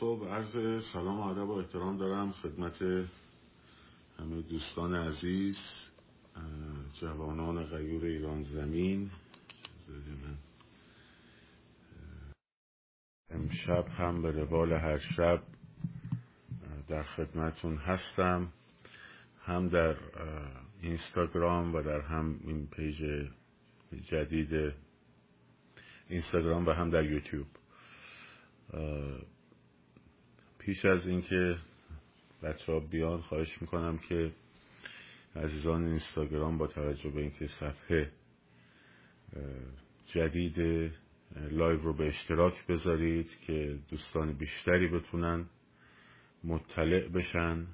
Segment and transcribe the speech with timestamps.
[0.00, 2.82] خب عرض سلام و ادب و احترام دارم خدمت
[4.18, 5.56] همه دوستان عزیز
[7.00, 9.10] جوانان غیور ایران زمین.
[13.30, 15.42] امشب هم به روال هر شب
[16.88, 18.52] در خدمتون هستم.
[19.42, 19.96] هم در
[20.82, 23.28] اینستاگرام و در هم این پیج
[24.10, 24.74] جدید
[26.08, 27.46] اینستاگرام و هم در یوتیوب.
[30.60, 31.56] پیش از اینکه
[32.42, 34.32] بچه ها بیان خواهش می‌کنم که
[35.36, 38.12] عزیزان اینستاگرام با توجه به اینکه صفحه
[40.06, 40.58] جدید
[41.50, 45.46] live رو به اشتراک بذارید که دوستان بیشتری بتونن
[46.44, 47.66] مطلع بشن.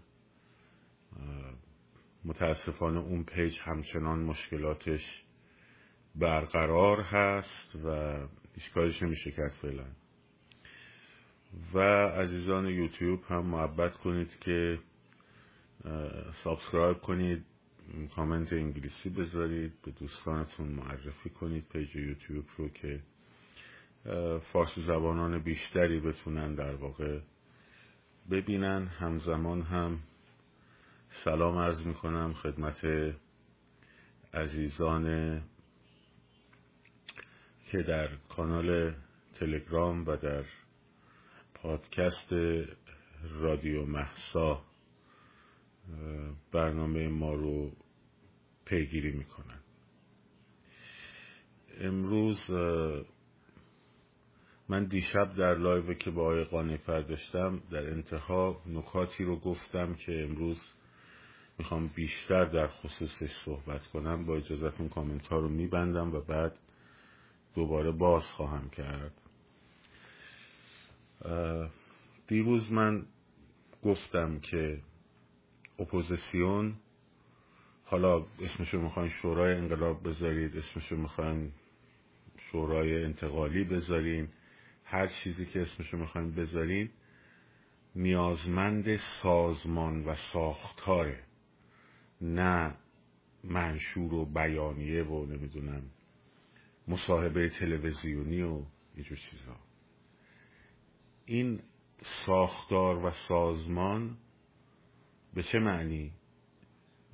[2.24, 5.24] متاسفانه اون پیج همچنان مشکلاتش
[6.14, 8.16] برقرار هست و
[8.54, 9.86] هیچ کارش نمیشه کرد فعلا.
[11.74, 11.78] و
[12.08, 14.78] عزیزان یوتیوب هم محبت کنید که
[16.44, 17.44] subscribe کنید
[18.14, 23.00] کامنت انگلیسی بذارید به دوستانتون معرفی کنید page یوتیوب رو که
[24.52, 27.20] فارسی زبانان بیشتری بتونن در واقع
[28.30, 28.86] ببینن.
[28.86, 29.98] همزمان هم
[31.24, 32.86] سلام عرض می‌کنم خدمت
[34.34, 35.42] عزیزان
[37.70, 38.94] که در کانال
[39.34, 40.44] تلگرام و در
[41.66, 42.32] پادکست
[43.40, 44.62] رادیو مهسا
[46.52, 47.72] برنامه ما رو
[48.64, 49.60] پیگیری می‌کنن.
[51.80, 52.50] امروز
[54.68, 60.24] من دیشب در live که با آقای قانفر داشتم در انتها نکاتی رو گفتم که
[60.24, 60.58] امروز
[61.58, 64.26] می‌خوام بیشتر در خصوصش صحبت کنم.
[64.26, 66.58] با اجازتون کامنت ها رو میبندم و بعد
[67.54, 69.25] دوباره باز خواهم کرد.
[72.26, 73.06] دیروز من
[73.82, 74.78] گفتم که
[75.78, 76.74] اپوزیسیون
[77.84, 81.52] حالا اسمشو می‌خواین شورای انقلاب بذارید اسمشو می‌خواین
[82.38, 84.28] شورای انتقالی بذارین
[84.84, 86.90] هر چیزی که اسمشو می‌خواین بذارین
[87.96, 91.22] نیازمند سازمان و ساختاره
[92.20, 92.74] نه
[93.44, 95.82] منشور و بیانیه و نمی‌دونم
[96.88, 98.62] مصاحبه تلویزیونی و
[98.94, 99.65] اینجور چیزا.
[101.26, 101.60] این
[102.26, 104.16] ساختار و سازمان
[105.34, 106.12] به چه معنی؟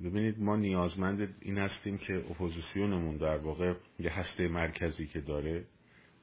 [0.03, 5.65] ببینید ما نیازمند این هستیم که اپوزیسیونمون در واقع یه هسته مرکزی که داره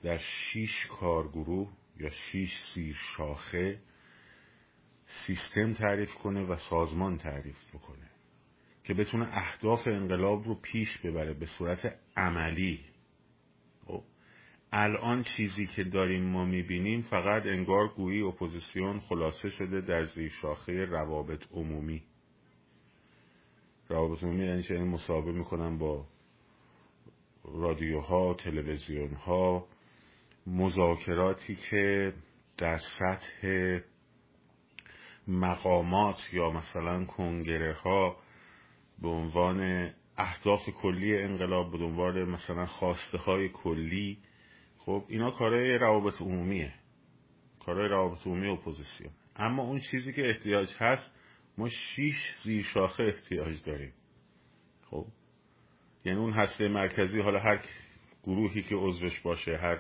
[0.02, 3.78] در شیش کارگروه یا شیش زیر شاخه
[5.26, 8.10] سیستم تعریف کنه و سازمان تعریف بکنه
[8.84, 12.80] که بتونه اهداف انقلاب رو پیش ببره به صورت عملی.
[14.72, 20.84] الان چیزی که داریم ما می‌بینیم فقط انگار گویی اپوزیسیون خلاصه شده در زیر شاخه
[20.84, 22.02] روابط عمومی.
[23.88, 26.06] روابط عمومی یعنی چه؟ مصاحبه می‌کنن با
[27.44, 29.66] رادیوها تلویزیون ها
[30.46, 32.14] مذاکراتی که
[32.58, 33.78] در سطح
[35.28, 38.16] مقامات یا مثلا کنگره ها
[39.02, 44.18] به عنوان اهداف کلی انقلاب به عنوان مثلا خواسته های کلی
[44.84, 46.74] خب اینا کارهای روابط عمومیه.
[47.64, 49.12] کارهای روابط عمومی اپوزیسیون.
[49.36, 51.12] اما اون چیزی که احتیاج هست
[51.58, 53.92] ما شیش زیر شاخه احتیاج داریم.
[54.82, 55.06] خب؟
[56.04, 57.64] یعنی اون هسته مرکزی حالا هر
[58.22, 59.78] گروهی که عضوش باشه هر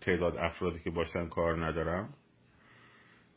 [0.00, 2.14] تعداد افرادی که باشن کار ندارم.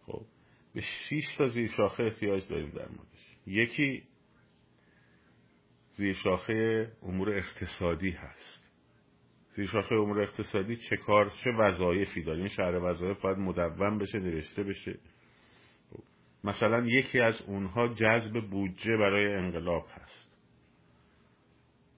[0.06, 0.26] خب؟
[0.74, 3.38] به شیش تا زیر شاخه احتیاج داریم در موردش.
[3.48, 4.04] یکی
[5.98, 8.65] زیر شاخه امور اقتصادی هست.
[9.56, 12.40] زیر شاخه امور اقتصادی چه کار چه وظایفی داره.
[12.40, 15.00] این شهر وظایف باید مدون بشه نوشته بشه.
[16.44, 20.32] مثلا یکی از اونها جذب بودجه برای انقلاب هست.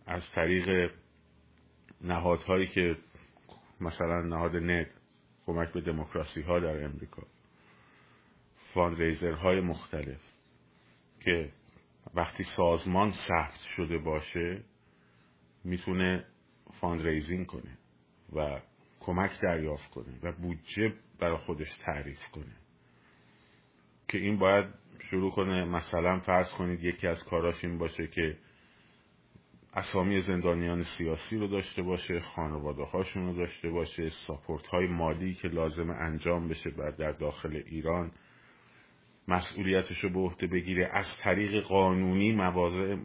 [0.05, 0.91] از طریق
[2.01, 2.97] نهادهایی که
[3.81, 4.87] مثلا نهاد NED
[5.45, 7.23] کمک به دموکراسی ها در امریکا.
[8.73, 10.21] fundraiser های مختلف
[11.19, 11.49] که
[12.13, 14.63] وقتی سازمان ثبت شده باشه
[15.63, 16.25] می‌تونه
[16.81, 17.77] fundraising کنه
[18.35, 18.59] و
[18.99, 22.55] کمک دریافت کنه و بودجه برای خودش تعریف کنه.
[24.07, 24.65] که این باید
[24.99, 28.37] شروع کنه مثلا فرض کنید یکی از کاراش این باشه که
[29.73, 35.47] اسامی زندانیان سیاسی رو داشته باشه خانواده هاشون رو داشته باشه ساپورت های مالی که
[35.47, 38.11] لازم انجام بشه بر در داخل ایران
[39.27, 40.89] مسئولیتش رو به عهده بگیره.
[40.93, 42.95] از طریق قانونی مواضع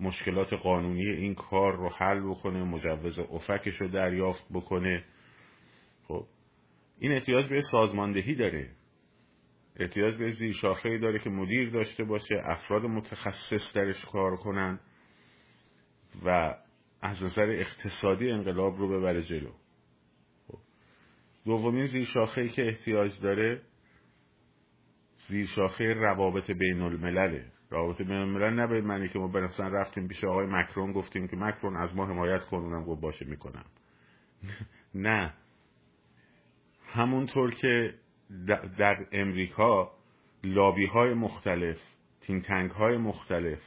[0.00, 5.04] مشکلات قانونی این کار رو حل بکنه مجوز افکش رو دریافت بکنه.
[6.08, 6.26] خب
[6.98, 8.70] این احتیاج به سازماندهی داره.
[9.76, 14.80] احتیاج به زیر شاخه داره که مدیر داشته باشه افراد متخصص درش کار کنن
[16.24, 16.54] و
[17.00, 19.50] از نظر اقتصادی انقلاب رو ببره جلو.
[20.48, 20.58] خب.
[21.44, 23.62] دومین زیر شاخه که احتیاج داره
[25.28, 27.44] زیر شاخه روابط بین الملله.
[27.70, 31.36] روابط بین الملل نه به معنی که ما مثلا رفتیم پیش آقای مکرون گفتیم که
[31.36, 33.64] مکرون از ما حمایت کن اونم گفت باشه می‌کنم.
[34.94, 35.32] نه.
[36.86, 37.94] همونطور که
[38.78, 39.92] در امریکا
[40.44, 41.78] لابی های مختلف
[42.20, 43.60] تینگ های مختلف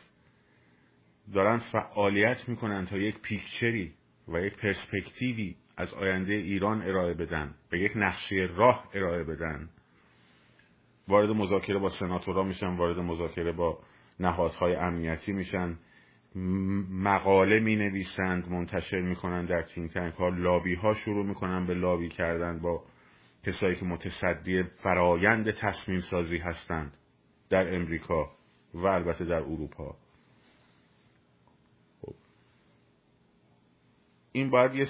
[1.33, 3.93] دارن فعالیت می‌کنن تا یک پیکچری
[4.27, 9.69] و یک پرسپکتیوی از آینده ایران ارائه بدن و یک نقشه راه ارائه بدن.
[11.09, 13.79] وارد مذاکره با سناتورا میشن وارد مذاکره با
[14.19, 15.77] نهادهای امنیتی میشن.
[16.91, 22.09] مقاله می نویسند منتشر می‌کنن در تینگ تنک ها لابی ها شروع می‌کنن به لابی
[22.09, 22.83] کردن با
[23.45, 26.97] کسایی که متصدی فرایند تصمیم سازی هستند
[27.49, 28.31] در امریکا
[28.73, 29.95] و البته در اروپا.
[32.01, 32.13] خب.
[34.31, 34.89] این باید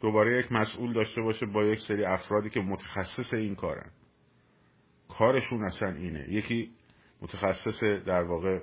[0.00, 3.90] دوباره یک مسئول داشته باشه با یک سری افرادی که متخصص این کارن.
[5.08, 6.26] کارشون اصلا اینه.
[6.28, 6.70] یکی
[7.22, 8.60] متخصص در واقع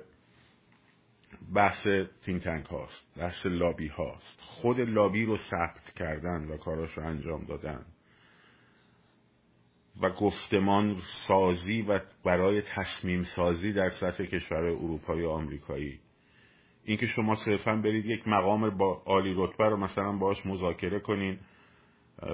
[1.54, 1.86] بحث
[2.24, 4.40] تینگ تنک هاست بحث لابی هاست.
[4.40, 7.86] خود لابی رو ثبت کردن و کاراش رو انجام دادن.
[10.02, 10.96] و گفتمان
[11.28, 16.00] سازی و برای تصمیم سازی در سطح کشور اروپایی و آمریکایی.
[16.84, 21.38] اینکه شما صرفا برید یک مقام با عالی رتبه رو مثلا باش مذاکره کنین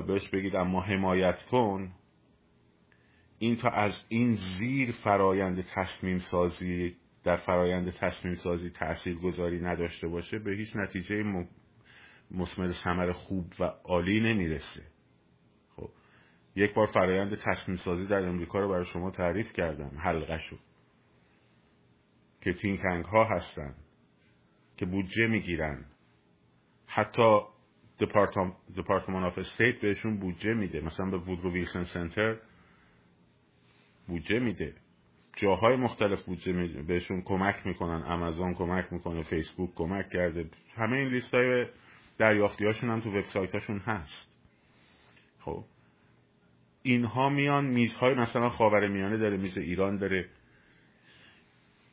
[0.07, 1.93] بهش بگید اما حمایت کن
[3.43, 10.09] این تا از این زیر فرایند تصمیم سازی در فرایند تصمیم سازی تأثیر گذاری نداشته
[10.09, 11.47] باشه به هیچ نتیجه
[12.31, 14.83] مسمر سمر خوب و عالی نمی‌رسه.
[15.77, 15.91] خب
[16.57, 20.59] یک بار فرایند تصمیم سازی در امریکا رو برای شما تعریف کردم حلقه شد
[22.41, 23.75] که تینکنگ ها هستن
[24.77, 25.85] که بودجه می‌گیرن.
[26.87, 27.41] حتی
[28.77, 30.81] Department of State بهشون بودجه میده.
[30.81, 32.37] مثلا به Woodrow Wilson Center
[34.07, 34.75] بودجه میده.
[35.37, 36.83] جاهای مختلف بودجه میده.
[36.83, 38.03] بهشون کمک می‌کنن.
[38.03, 39.23] آمازون کمک می‌کنه.
[39.23, 40.47] فیسبوک کمک کرده.
[40.75, 41.67] همه این لیست های
[42.19, 44.29] دریافتی هاشون هم تو وبسایت هاشون هست.
[45.41, 45.65] خب.
[46.83, 50.29] اینها میان میزهای مثلا خاور میانه داره میز ایران داره.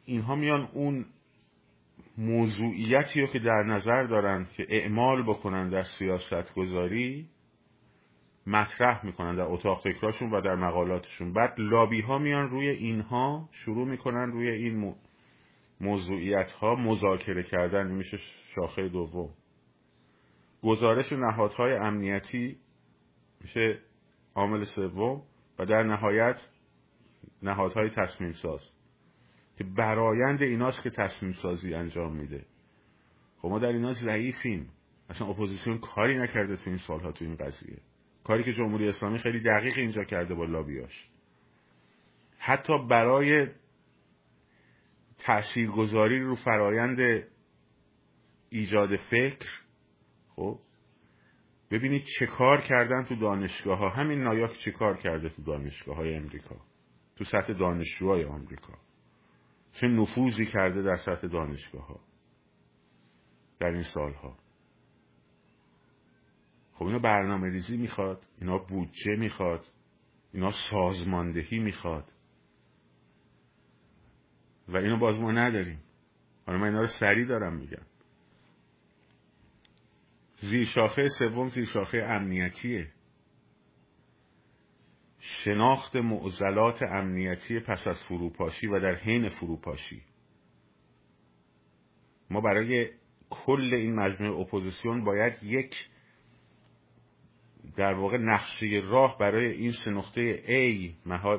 [0.06, 1.06] اینها میان اون
[2.18, 7.28] موضوعیتی رو که در نظر دارن که اعمال بکنن در سیاست گذاری
[8.48, 11.34] مطرح می‌کنن در اتاق فکراشون و در مقالاتشون.
[11.34, 14.96] بعد لابی ها میان روی اینها شروع می‌کنن روی این
[15.82, 18.20] موضوعیت ها مذاکره کردن میشه
[18.56, 19.30] شاخه دوم.
[20.62, 22.58] گزارش نهادهای امنیتی
[23.42, 23.80] میشه
[24.36, 25.22] عامل سوم
[25.60, 26.42] و در نهایت
[27.44, 28.62] نهادهای تصمیم ساز
[29.58, 32.46] که برایند ایناست که تصمیم سازی انجام میده.
[33.38, 34.70] خب ما در اینا ضعیفیم.
[35.10, 37.78] اصلا اپوزیسیون کاری نکرده تو این سالها تو این قضیه.
[38.24, 41.10] کاری که جمهوری اسلامی خیلی دقیق اینجا کرده با لابیاش.
[42.38, 43.48] حتی برای
[45.18, 47.24] تاثیرگذاری رو فرایند
[48.50, 49.50] ایجاد فکر
[50.36, 50.60] خب
[51.72, 56.16] ببینید چه کار کردن تو دانشگاه ها همین نایاک چه کار کرده تو دانشگاه های
[56.16, 56.56] امریکا
[57.20, 58.74] تو سطح دانشجوهای آمریکا.
[59.74, 62.00] چه نفوذی کرده در سطح دانشگاه ها
[63.60, 64.38] در این سالها.
[66.80, 69.68] خب اینا برنامه ریزی می‌خواد اینا بودجه می‌خواد
[70.34, 72.12] اینا سازماندهی می‌خواد.
[74.68, 75.80] و اینو باز ما نداریم.
[76.46, 77.86] حالا من اینا رو سریع دارم میگم.
[80.42, 82.88] زیر شاخه سوم زیر شاخه امنیتیه.
[85.20, 90.02] شناخت معضلات امنیتی پس از فروپاشی و در حین فروپاشی.
[92.30, 92.90] ما برای
[93.30, 95.76] کل این مجموعه اپوزیسیون باید یک
[97.76, 100.92] در واقع نقشه راه برای این سه نقطه A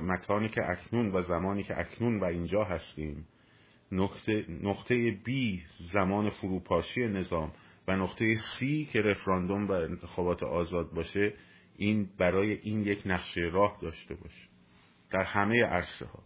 [0.03, 3.27] مکانی که اکنون و زمانی که اکنون و اینجا هستیم
[3.93, 5.31] نقطه, نقطه B
[5.93, 7.53] زمان فروپاشی نظام
[7.89, 8.59] و نقطه C
[8.93, 11.35] که رفراندوم و انتخابات آزاد باشه
[11.77, 14.49] این برای این یک نقشه راه داشته باشه
[15.11, 16.23] در همه عرصه ها.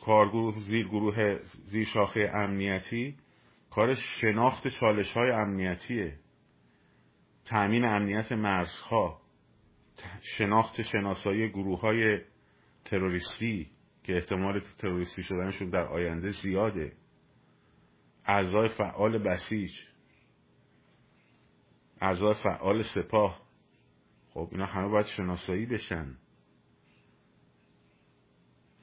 [0.00, 3.14] کارگروه زیر گروه زیر شاخه امنیتی
[3.70, 6.18] کار شناخت چالش های امنیتیه.
[7.44, 9.20] تأمین امنیت مرزها
[10.36, 12.20] شناخت شناسایی گروه های
[12.84, 13.70] تروریستی
[14.02, 16.92] که احتمال تروریستی شدنشون در آینده زیاده.
[18.24, 19.70] اعضای فعال بسیج
[22.00, 23.40] اعضای فعال سپاه.
[24.30, 26.16] خب اینا همه باید شناسایی بشن.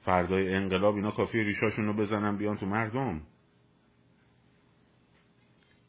[0.00, 3.22] فردای انقلاب اینا کافی ریشاشون رو بزنن بیان تو مردم.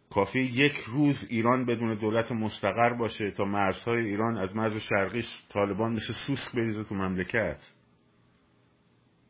[0.09, 5.93] کافی یک روز ایران بدون دولت مستقر باشه تا مرزهای ایران از مرز شرقیش طالبان
[5.93, 7.71] مثل سوسک بریزه تو مملکت.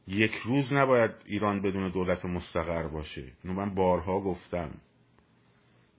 [0.08, 3.32] یک روز نباید ایران بدون دولت مستقر باشه.
[3.44, 4.72] اینو من بارها گفتم.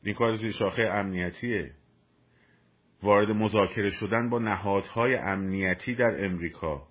[0.02, 1.72] این کار زیر شاخه امنیتیه.
[3.02, 6.88] وارد مذاکره شدن با نهادهای امنیتی در امریکا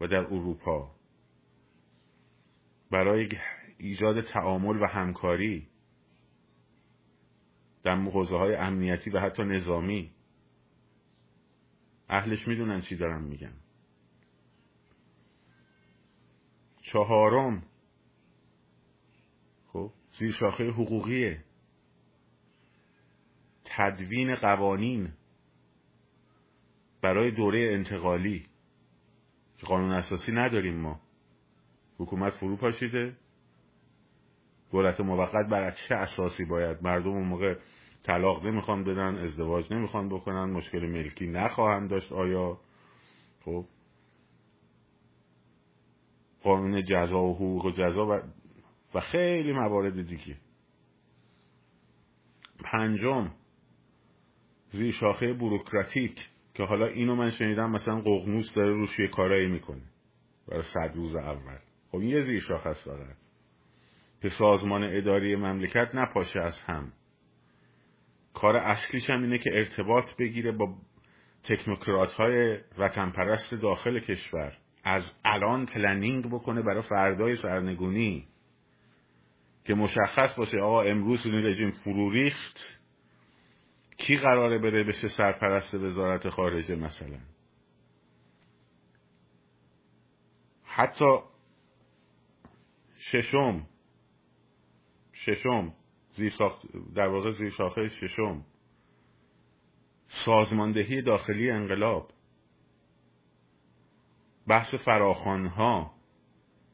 [0.00, 0.90] و در اروپا.
[2.90, 3.28] برای
[3.78, 5.71] ایجاد تعامل و همکاری.
[7.82, 10.10] در حوزه های امنیتی و حتی نظامی.
[12.08, 13.52] اهلش می‌دونن چی دارم میگم
[16.82, 17.62] چهارم.
[19.66, 21.44] خب زیر شاخه حقوقیه.
[23.64, 25.12] تدوین قوانین
[27.00, 28.46] برای دوره انتقالی.
[29.62, 31.00] قانون اساسی نداریم ما.
[31.98, 33.16] حکومت فرو پاشیده.
[34.72, 37.54] دولت موقت بر چه اساسی باید؟ مردم اون موقع
[38.02, 42.12] طلاق نمی‌خوان بدن ازدواج نمی‌خوان بکنن مشکل ملکی نخواهند داشت.
[42.12, 42.60] آیا؟
[43.44, 43.64] خب.
[46.42, 48.20] قانون جزا و حقوق و جزا و,
[48.94, 50.36] و خیلی موارد دیگه.
[52.64, 53.30] پنجم
[54.70, 59.82] زیر شاخه بروکراتیک که حالا اینو من شنیدم مثلا قغنوس داره روش یه کارایی می‌کنه.
[60.48, 61.58] برای صد روز اول.
[61.90, 63.16] خب این یه زیر شاخه است فقط.
[64.22, 66.92] که سازمان اداری مملکت نپاشه از هم.
[68.34, 70.74] کار اصلیش هم اینه که ارتباط بگیره با
[71.44, 74.58] تکنوکرات های وطن پرست داخل کشور.
[74.84, 78.28] از الان پلنینگ بکنه برای فردای سرنگونی.
[79.64, 82.60] که مشخص باشه آقا امروز این رژیم فرو ریخت
[83.98, 87.18] کی قراره بره بشه سرپرست وزارت خارجه مثلا؟
[90.64, 91.18] حتی
[92.98, 93.66] ششم
[95.26, 95.74] ششم
[96.94, 98.44] در واقع زیر شاخه ششم.
[100.08, 102.10] سازماندهی داخلی انقلاب.
[104.48, 105.94] بحث فراخانها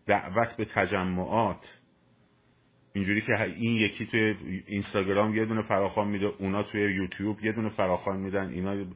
[0.07, 1.81] دعوت به تجمعات.
[2.93, 4.37] اینجوری که این یکی توی
[4.67, 8.87] اینستاگرام یه دونه فراخوان میده اونا توی یوتیوب یه دونه فراخوان میدن اینا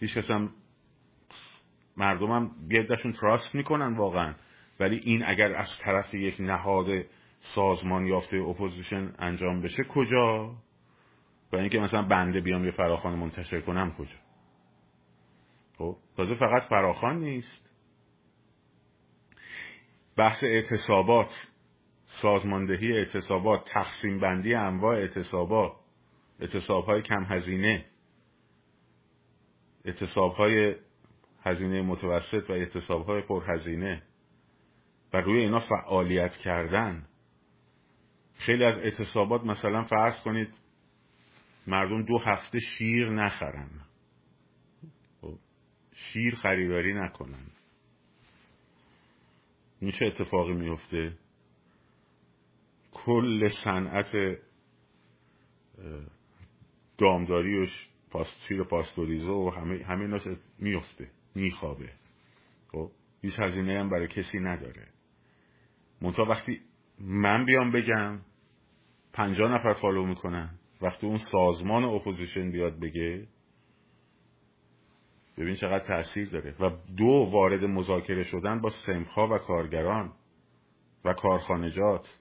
[0.00, 0.50] هیچ کس هم
[1.96, 2.50] مردم هم
[3.20, 4.34] trust می‌کنن واقعا.
[4.80, 6.86] ولی این اگر از طرف یک نهاد
[7.42, 10.56] سازمان یافته opposition انجام بشه کجا؟
[11.52, 14.16] و اینکه مثلا بنده بیام یه فراخوان منتشر کنم کجا؟
[15.78, 17.70] خب تازه فقط فراخوان نیست.
[20.16, 21.30] بحث اعتصابات
[22.04, 25.72] سازماندهی اعتصابات تقسیم بندی انواع اعتصابات
[26.40, 27.84] اعتصاب های کم هزینه
[29.84, 30.74] اعتصاب های
[31.42, 34.02] هزینه متوسط و اعتصاب های پرهزینه
[35.12, 37.06] و روی اینا فعالیت کردن.
[38.46, 40.54] خیلی از اعتصابات مثلا فرض کنید
[41.66, 43.70] مردم دو هفته شیر نخرن.
[45.20, 45.38] خب،
[45.94, 47.46] شیر خریداری نکنن.
[49.80, 51.12] این چه اتفاقی میفته؟
[52.92, 54.38] کل صنعت
[56.98, 57.66] دامداری و
[58.10, 60.20] پاستیر پاستوریزه و همه همه
[60.58, 61.92] میفته میخوابه.
[62.72, 62.90] خب
[63.22, 64.88] هیچ هزینه هم برای کسی نداره.
[66.00, 66.60] منتها وقتی
[66.98, 68.20] من بیام بگم
[69.12, 70.50] پنجاه نفر follow می‌کنن.
[70.82, 73.26] وقتی اون سازمان opposition بیاد بگه
[75.38, 76.54] ببین چقدر تاثیر داره.
[76.60, 80.12] و دو وارد مذاکره شدن با سمخا و کارگران
[81.04, 82.18] و کارخانجات.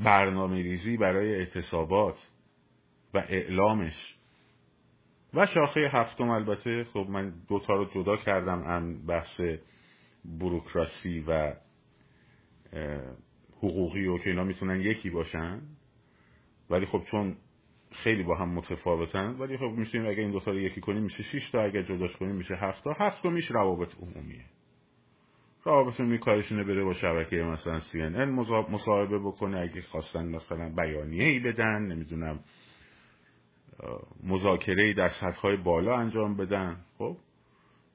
[0.00, 2.28] برنامه ریزی برای اعتصابات
[3.14, 4.16] و اعلامش.
[5.34, 9.40] و شاخه هفتم البته خب من دوتا رو جدا کردم ام بحث
[10.24, 11.54] بروکراسی و
[13.62, 15.60] حقوقی و که اینا می‌تونن یکی باشن
[16.70, 17.36] ولی خب چون
[17.90, 21.50] خیلی با هم متفاوتن ولی خب میشیم اگه این دوتا رو یکی کنیم میشه 6
[21.50, 22.92] تا اگه جداش کنیم میشه 7 تا.
[22.92, 24.44] 7 تا میشه روابط عمومیه
[25.64, 28.28] رابطه می کارشونه بره با شبکه مثلا CNN
[28.70, 32.40] مصاحبه بکنه اگه خواستن مثلا بیانیه ای بدن نمی‌دونم
[34.22, 36.76] مذاکره در سطح بالا انجام بدن.
[36.98, 37.16] خب؟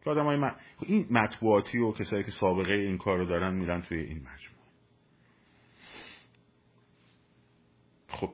[0.04, 0.40] که آدم های
[0.82, 4.58] این مطبوعاتی و کسایی که سابقه این کار رو دارن میرن توی این مجموعه
[8.08, 8.30] خب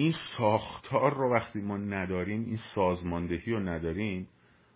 [0.00, 4.28] این ساختار رو وقتی ما نداریم این سازماندهی رو نداریم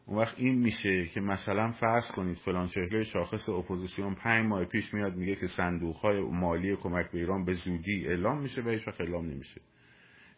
[0.07, 4.95] اون وقت این میشه که مثلا فرض کنید فلان چهره شاخص اپوزیسیون پنج ماه پیش
[4.95, 8.89] میاد میگه که صندوق های مالی کمک به ایران به زودی اعلام میشه و هیچ
[9.01, 9.61] اعلام نمیشه.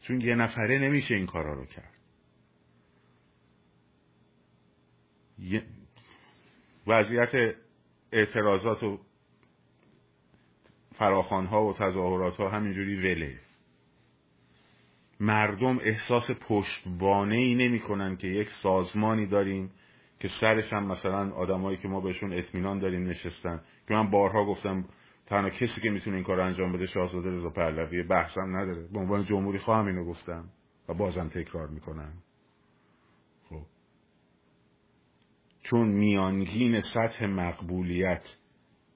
[0.01, 1.95] چون یه نفره نمیشه این کارا رو کرد.
[6.87, 7.57] وضعیت
[8.13, 9.01] اعتراضات و
[10.95, 13.46] فراخان ها و تظاهرات ها همینجوری وله
[15.21, 19.71] مردم احساس پشتوانه ای نمی کنن که یک سازمانی داریم
[20.21, 23.61] که سرش هم مثلا آدمایی که ما بهشون اطمینان داریم نشستن.
[23.89, 24.85] که من بارها گفتم
[25.27, 28.89] تنها کسی که می‌تونه این کار انجام بده شاهزاده رضا پهلوی بحثم نداره.
[28.93, 30.45] به عنوان جمهوری خواهم اینو گفتم
[30.89, 32.13] و بازم تکرار می‌کنم.
[33.49, 33.63] خب.
[35.63, 38.37] چون میانگین سطح مقبولیت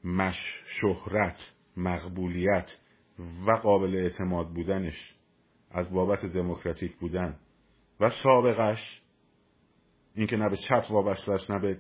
[0.04, 0.36] مش
[0.80, 2.70] شهرت مقبولیت
[3.46, 5.14] و قابل اعتماد بودنش
[5.70, 7.38] از بابت دموکراتیک بودن.
[8.00, 9.00] و سابقش
[10.14, 11.78] اینکه نه به چپ وابسته است نه به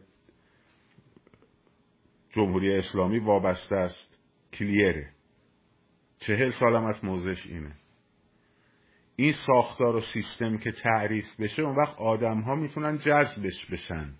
[2.30, 4.18] جمهوری اسلامی وابسته است
[4.52, 5.12] کلیره.
[6.18, 7.76] چهل سالم از موزش اینه.
[9.16, 14.14] این ساختار و سیستم که تعریف بشه اون وقت آدم ها می‌تونن جذبش بشن.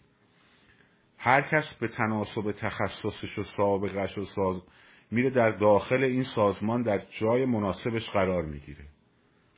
[1.18, 4.66] هر کس به تناسب تخصصش و سابقش و ساز
[5.10, 8.84] میره در داخل این سازمان در جای مناسبش قرار می‌گیره.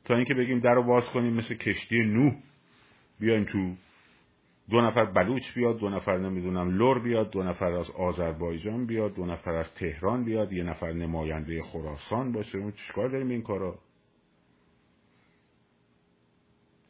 [0.05, 2.31] تا اینکه بگیم در رو باز کنیم مثل کشتی نو.
[3.19, 3.73] بیایم تو
[4.69, 9.25] دو نفر بلوچ بیاد دو نفر نمی‌دونم لور بیاد دو نفر از آذربایجان بیاد دو
[9.25, 12.57] نفر از تهران بیاد یه نفر نماینده خراسان باشه.
[12.57, 13.79] اون چیکار داریم این کارا؟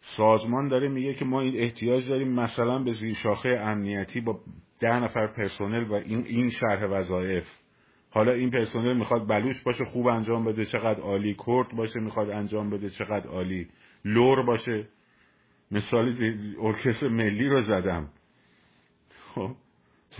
[0.02, 4.40] سازمان داره میگه که ما این احتیاج داریم مثلا به زیر شاخه امنیتی با
[4.80, 7.46] ده نفر پرسنل و این این شرح وظایف
[8.14, 11.36] حالا این پرسنل می‌خواد بلوش باشه خوب انجام بده چقدر عالی.
[11.48, 13.68] کرد باشه می‌خواد انجام بده چقدر عالی.
[14.06, 14.88] لور باشه.
[15.72, 16.16] مثال
[16.62, 18.10] ارکستر ملی رو زدم.
[19.10, 19.56] خب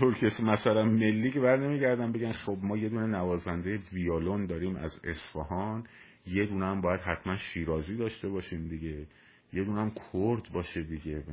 [0.00, 5.00] ارکستر مثلا ملی که بر نمیگردم بگن خب ما یه دونه نوازنده ویولون داریم از
[5.04, 5.84] اصفهان
[6.26, 9.06] یه دونه هم باید حتما شیرازی داشته باشیم دیگه.
[9.52, 11.24] یه دونه هم کرد باشه دیگه.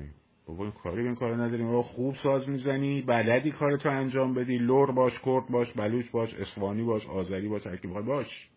[0.47, 1.65] بابا این کاری این کار نداریم.
[1.65, 4.57] بابا خوب ساز می‌زنی بلدی کارتو انجام بدی.
[4.57, 8.49] لور باش کرد باش بلوچ باش اسوانی باش آذری باش هر باش.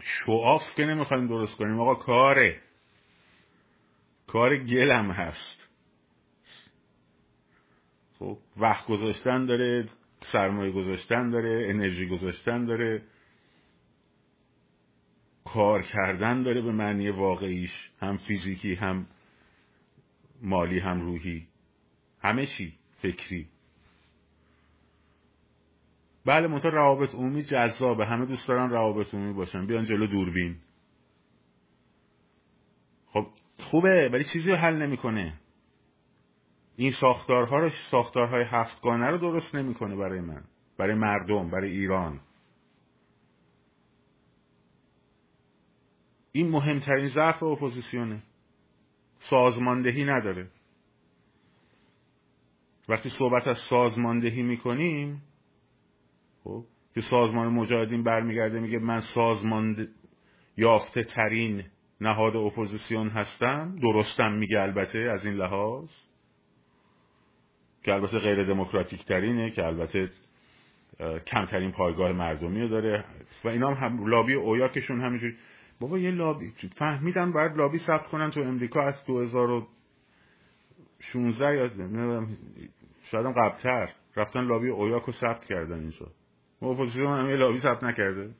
[0.00, 1.80] شعاف که نمی‌خوایم درست کنیم.
[1.80, 2.60] آقا کاره.
[4.26, 5.68] کار گلم هست.
[8.18, 9.88] خب وقت گذاشتن داره
[10.32, 13.02] سرمایه گذاشتن داره انرژی گذاشتن داره.
[15.54, 19.06] کار کردن داره به معنی واقعیش هم فیزیکی هم
[20.42, 21.46] مالی هم روحی.
[22.20, 23.46] همه چی فکری.
[26.26, 28.06] بله منتها روابط عمومی جذابه.
[28.06, 29.66] همه دوست دارن روابط عمومی باشن.
[29.66, 30.56] بیان جلو دوربین.
[33.06, 33.26] خب
[33.58, 35.34] خوبه ولی چیزی رو حل نمی‌کنه.
[36.76, 40.44] این ساختارها رو ساختارهای هفتگانه رو درست نمی‌کنه برای من.
[40.78, 42.20] برای مردم برای ایران.
[46.38, 48.22] این مهمترین ضعف اپوزیسیونه.
[49.20, 50.48] سازماندهی نداره.
[52.88, 55.22] وقتی صحبت از سازماندهی می‌کنیم
[56.44, 59.88] خب که سازمان مجاهدین برمیگرده میگه من سازمان
[60.56, 61.64] یافته ترین
[62.00, 65.90] نهاد اپوزیسیون هستم درستم میگه البته از این لحاظ
[67.82, 70.10] که البته غیر دموکراتیک ترینه که البته
[71.26, 73.04] کمترین پایگاه مردمی داره.
[73.44, 75.36] و اینا هم لابی اویاکشون همینجوری.
[75.80, 76.52] بابا یه لابی.
[76.76, 81.68] فهمیدم باید لابی ثبت کنن تو امریکا از 2016 یا
[83.02, 83.92] شاید هم قبلتر.
[84.16, 86.06] رفتن لابی اویاک رو ثبت کردن اینجا.
[86.62, 88.34] اپوزیسیون هم لابی ثبت نکرده.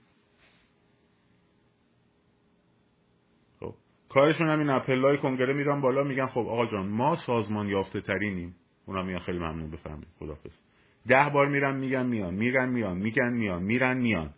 [3.60, 3.74] خب.
[4.08, 8.54] کارشون همین apply کنگره میرن بالا میگن خب آقا جان ما سازمان یافته ترینیم.
[8.86, 10.62] اونا میان خیلی ممنون بفهمید خدافظ
[11.08, 12.34] ده بار میرن میگن میان.
[12.34, 12.98] میگن میان.
[12.98, 13.62] میگن میان.
[13.62, 14.34] میرن میان.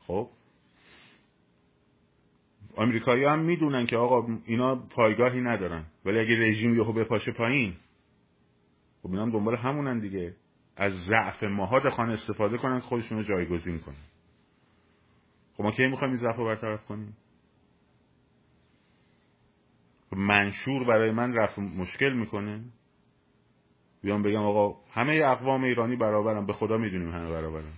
[0.00, 0.30] خب.
[2.78, 5.84] آمریکایی هم می‌دونن که آقا اینا پایگاهی ندارن.
[6.04, 7.74] ولی اگه رژیم یهو بپاشه پایین
[9.02, 10.34] خب اینا هم دنبال همونن دیگه.
[10.76, 13.94] از ضعف ماها خانه استفاده کنن که خودشون رو جایگزین کنن.
[15.56, 17.16] خب ما کی می‌خوایم این ضعف رو برطرف کنیم؟
[20.10, 22.64] خب منشور برای من رفع مشکل می‌کنه.
[24.02, 26.46] بیام بگم آقا همه اقوام ایرانی برابرن.
[26.46, 27.72] به خدا می‌دونیم همه برابرن.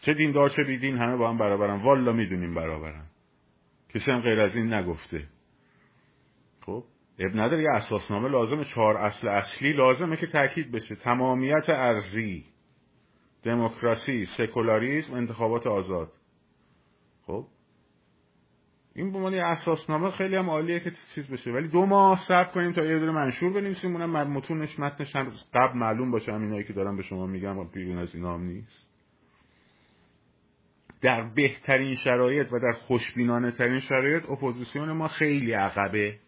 [0.00, 1.82] چه دیندار چه بیدین همه با هم برابرن.
[1.82, 3.04] والا می‌دونیم برابرن.
[3.94, 5.26] کسی هم غیر از این نگفته.
[6.60, 6.84] خب
[7.18, 10.94] اب نداره یه اساسنامه لازمه چهار اصل اصلی لازمه که تاکید بشه.
[10.94, 12.44] تمامیت ارزی
[13.42, 16.12] دموکراسی سکولاریسم انتخابات آزاد.
[17.26, 17.46] خب
[18.94, 21.50] این به عنوان اساسنامه خیلی هم عالیه که چیز بشه.
[21.50, 25.16] ولی دو ماه صبر کنیم تا یه دونه منشور بنویسیم اونم متونش متنش
[25.54, 28.91] قبل معلوم باشه همینایی که دارم به شما میگم بیرون از اینا هم نیست.
[31.02, 36.18] در بهترین شرایط و در خوشبینانه ترین شرایط اپوزیسیون ما خیلی عقبه.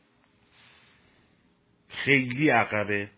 [1.89, 3.11] خیلی عقبه.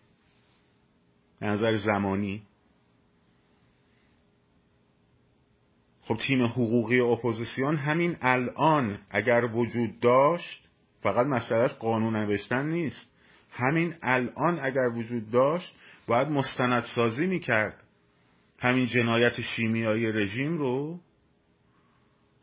[1.41, 2.43] نظر زمانی.
[6.01, 10.67] خب تیم حقوقی اپوزیسیون همین الان اگر وجود داشت
[11.01, 13.13] فقط مسئلهش قانون نوشتن نیست.
[13.51, 15.75] همین الان اگر وجود داشت
[16.07, 17.83] باید مستندسازی می‌کرد.
[18.59, 20.99] همین جنایت شیمیایی رژیم رو.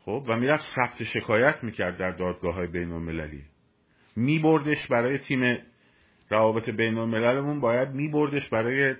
[0.05, 3.43] خب و می‌رفت ثبت شکایت می‌کرد در دادگاه های بین المللی
[4.15, 5.57] میبردش برای تیم
[6.29, 8.95] روابط بین المللمون باید میبردش برای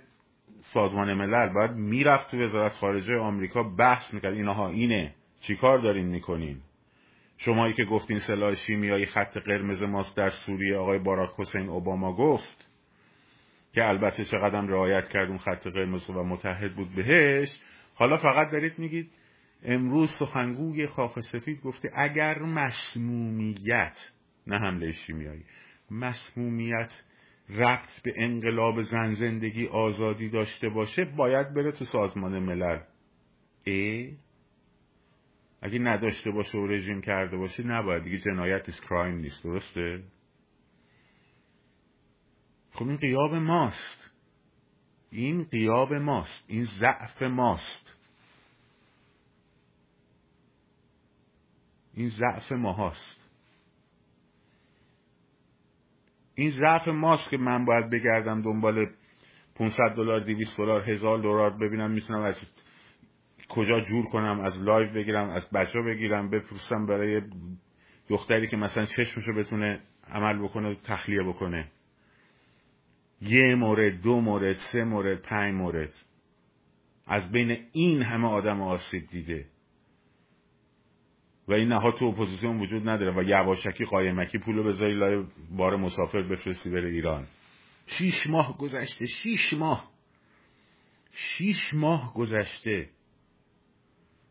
[0.62, 1.54] سازمان ملل.
[1.54, 6.58] باید می‌رفت تو وزارت خارجه آمریکا بحث می‌کرد اینها اینه چیکار دارین می‌کنین
[7.38, 12.68] شمایی که گفتین سلاح شیمیایی خط قرمز ماست در سوریه آقای باراک حسین اوباما گفت
[13.74, 17.50] که البته چقدر رعایت کرد اون خط قرمز و متحد بود بهش.
[17.96, 19.12] حالا فقط دارید میگید
[19.66, 23.98] امروز سخنگوی خاک سفید گفته اگر مسمومیت
[24.48, 25.44] نه حمله شیمیایی
[25.92, 26.92] مسمومیت
[27.50, 32.80] رفت به انقلاب زن زندگی آزادی داشته باشه باید بره تو سازمان ملل.
[33.64, 34.18] ای؟
[35.62, 38.04] اگه نداشته باشه و رژیم کرده باشه نباید.
[38.04, 40.04] دیگه جنایت از کرایم نیست درسته؟
[42.72, 44.12] خب این قیاب ماست.
[45.12, 46.46] این قیاب ماست.
[46.48, 47.95] این ضعف ماست.
[51.96, 53.22] این ضعف ماهاست.
[56.36, 58.90] این ضعف ماست که من باید بگردم دنبال
[59.56, 62.36] 500 دلار 200 دلار هزار دلار ببینم می‌تونم از
[63.50, 67.22] کجا جور کنم از لایو بگیرم از بچه بگیرم بفرستم برای
[68.10, 69.80] دختری که مثلا چشمشو بتونه
[70.10, 71.68] عمل بکنه تخلیه بکنه.
[73.22, 75.94] یه مورد دو مورد سه مورد پنج مورد.
[77.08, 79.46] از بین این همه آدم آسیب دیده.
[81.48, 86.22] و این نهاد تو اپوزیسیون وجود نداره و یواشکی قایمکی پولو بذاری لای بار مسافر
[86.22, 87.28] بفرستی بره ایران.
[87.88, 89.92] شیش ماه گذشته شیش ماه.
[91.12, 92.90] شیش ماه گذشته.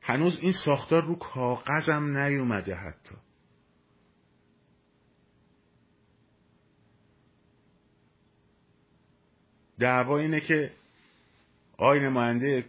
[0.03, 3.15] هنوز این ساختار رو کاغذم نیومده حتی.
[9.79, 10.71] دعوا اینه که
[11.79, 12.65] آی نماینده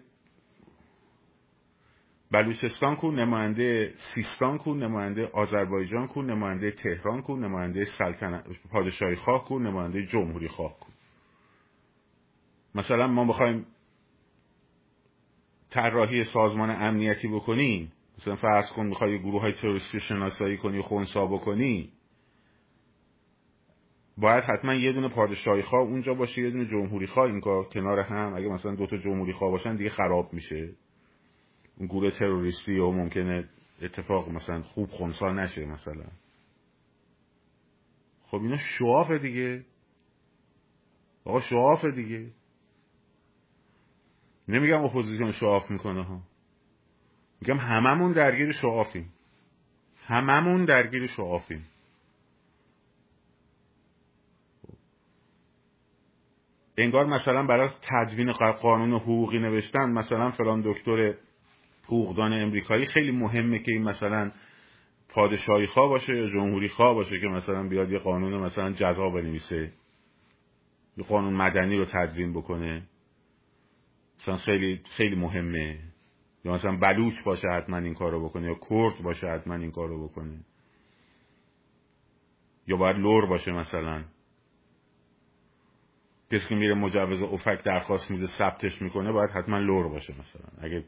[2.35, 9.45] بلوچستان کو نماینده سیستان کو نماینده آذربایجان کو نماینده تهران کو نماینده سلطنت پادشاهی خواه
[9.45, 10.87] کو نماینده جمهوری خواه کو
[12.75, 13.65] مثلا ما بخوایم
[15.69, 17.91] طراحی سازمان امنیتی بکنیم.
[18.19, 21.89] مثلا فرض کن می‌خوای گروه های تروریستی شناسایی کنی خونسا بکنی.
[24.17, 27.99] باید حتما یه دونه پادشاهی خواه اونجا باشه یه دونه جمهوری خواه این کار کنار
[27.99, 28.33] هم.
[28.33, 30.69] اگه مثلا دوتا جمهوری خواه باشن دیگه خراب میشه.
[31.79, 33.49] گروه تروریستی و ممکنه
[33.81, 36.05] اتفاق مثلا خوب خونسا نشه مثلا.
[38.27, 39.65] خب اینا شواف دیگه.
[41.25, 42.31] آقا شواف دیگه.
[44.47, 46.21] نمیگم اپوزیسیون شواف می‌کنه ها.
[47.41, 49.13] میگم هممون درگیر شوافیم
[50.05, 51.65] هممون درگیر شوافیم
[56.77, 61.13] انگار مثلا برای تدوین قانون حقوقی نوشتن مثلا فلان دکتر
[61.85, 64.31] حقوقدان امریکایی خیلی مهمه که این مثلا
[65.09, 69.71] پادشاهی خواه باشه یا جمهوری خواه باشه که مثلا بیاد یه قانون مثلا جزا بنویسه
[70.97, 72.83] یه قانون مدنی رو تدوین بکنه.
[74.19, 75.79] مثلا خیلی خیلی مهمه.
[76.45, 80.39] یا مثلا بلوچ باشه حتما این کارو بکنه یا کرد باشه حتما این کارو بکنه.
[82.67, 84.03] یا باید لور باشه مثلا.
[86.31, 90.47] کسی که میره مجوز افک درخواست میده ثبتش می‌کنه باید حتما لور باشه مثلا.
[90.61, 90.83] اگه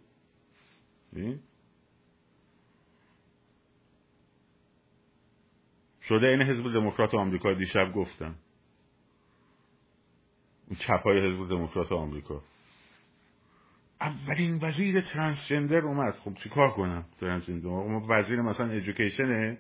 [6.01, 8.35] شده این حزب دموکرات آمریکا دیشب گفتم.
[10.67, 12.41] اون چپای حزب دموکرات آمریکا.
[14.01, 16.13] اولین وزیر ترانسجندر اومد.
[16.13, 19.57] خب چیکار کنم ترانسجندر؟ ما وزیر مثلا ادویکیشنه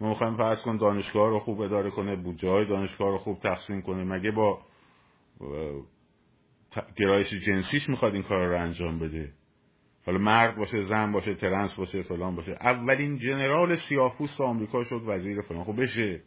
[0.00, 3.82] ما می‌خوایم فرض کن دانشگاه رو خوب اداره کنه بودجه های دانشگاه رو خوب تقسیم
[3.82, 4.04] کنه.
[4.04, 4.62] مگه با
[6.96, 9.32] گرایش جنسیش می‌خواد این کار رو انجام بده؟
[10.08, 12.52] حالا مرد باشه زن باشه ترنس باشه فلان باشه.
[12.52, 15.64] اولین جنرال سیاه‌پوست آمریکا شد وزیر فلان.
[15.64, 16.20] خب بشه.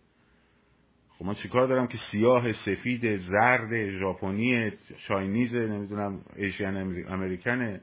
[1.10, 7.82] خب من چیکار دارم که سیاه سفید زرد ژاپنی شاینیز نمی‌دونم ایشین امریکنه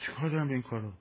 [0.00, 0.92] چیکار دارم به این کارا؟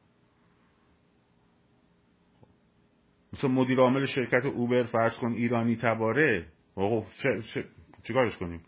[3.34, 6.46] مثلا مدیر عامل شرکت اوبر فرض کن ایرانی تباره.
[6.76, 7.06] آقا
[7.54, 7.64] چه
[8.04, 8.62] چیکارش کنیم؟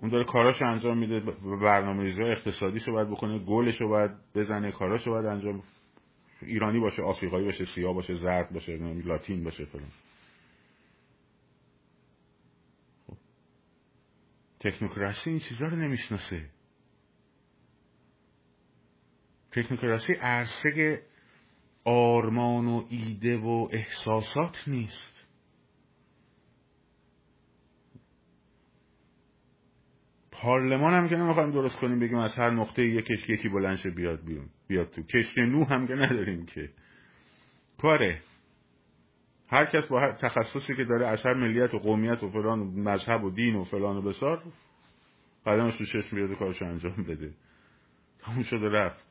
[0.00, 1.20] اون داره کاراش انجام میده
[1.62, 5.62] برنامه ریزی اقتصادیشو باید بکنه گلشو باید بزنه کاراشو باید انجام
[6.42, 9.88] ایرانی باشه آفریقایی باشه سیاه باشه زرد باشه لاتین باشه فلان.
[14.60, 16.50] تکنوکراسی این چیزها رو نمی‌شناسه.
[19.52, 21.02] تکنوکراسی عرصه
[21.84, 25.19] آرمان و ایده و احساسات نیست.
[30.42, 34.46] پارلمان هم که نمی‌خوایم درست کنیم بگیم از هر نقطه یکش یکی بلنش بیاد بیون
[34.68, 35.02] بیاد تو.
[35.02, 36.70] کشتی نو هم که نداریم که.
[37.78, 38.20] کاره.
[39.48, 43.24] هر کس با هر تخصصی که داره از ملیت و قومیت و فلان و مذهب
[43.24, 44.42] و دین و فلان و بسار
[45.46, 47.34] قدمش رو چشم بیاده کارشو انجام بده.
[48.18, 49.06] تموم شده رفت.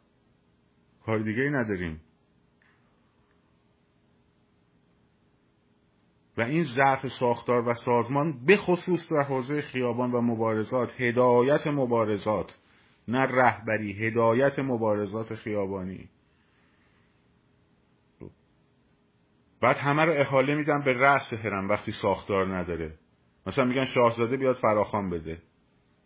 [1.06, 2.02] کار دیگه ای نداریم.
[6.40, 12.58] و این ضعف ساختار و سازمان به خصوص در حوزه خیابان و مبارزات هدایت مبارزات
[13.08, 16.10] نه رهبری هدایت مبارزات خیابانی.
[19.62, 22.94] بعد همه رو احاله میدن به رأس هرم وقتی ساختار نداره.
[23.48, 25.38] مثلا میگن شاهزاده بیاد فراخان بده.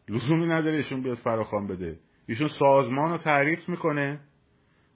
[0.10, 2.00] لزومی نداره ایشون بیاد فراخان بده.
[2.28, 4.20] ایشون سازمان رو تعریف می‌کنه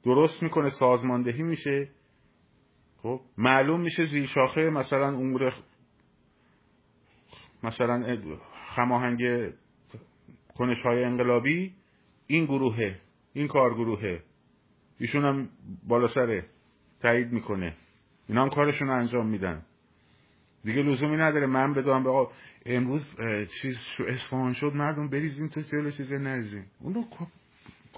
[0.04, 1.90] درست می‌کنه سازماندهی میشه.
[3.04, 5.54] خب؟ معلوم میشه زیر شاخه مثلا امور
[7.64, 8.18] مثلا
[8.76, 9.52] خماهنگ
[10.58, 11.74] کنش های انقلابی
[12.28, 13.00] این گروهه
[13.34, 14.24] این کارگروهه
[15.00, 15.50] ایشون هم
[15.88, 16.46] بالا سره
[17.02, 17.74] تایید می‌کنه.
[18.28, 19.62] اینا هم کارشون انجام میدن.
[20.64, 21.48] دیگه لزومی نداره.
[21.48, 22.28] من بدونم به
[22.66, 23.06] امروز
[23.62, 26.66] چیز شو اصفهان شد مردم بریزین تو جلو چیز نریزین.
[26.80, 27.06] اون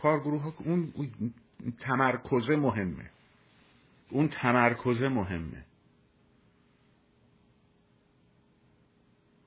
[0.02, 0.94] کارگروه ها اون
[1.80, 3.10] تمرکزه مهمه.
[4.10, 5.66] اون تمرکزه مهمه.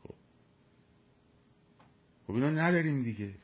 [0.03, 0.15] خب.
[2.27, 3.35] خب اینو نداریم دیگه.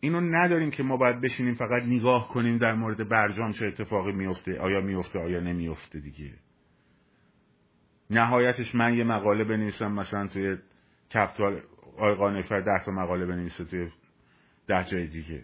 [0.00, 4.58] اینو نداریم که ما باید بشینیم فقط نگاه کنیم در مورد برجام چه اتفاقی میفته
[4.58, 6.32] آیا میفته آیا نمیفته دیگه.
[8.10, 10.56] نهایتش من یه مقاله بنویسم مثلا توی
[11.14, 11.62] کپتال
[11.96, 13.90] آقای قانفر ده تا مقاله بنویسه توی
[14.66, 15.42] ده جای دیگه.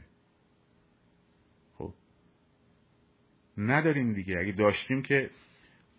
[3.59, 4.38] نداریم دیگه.
[4.38, 5.31] اگه داشتیم که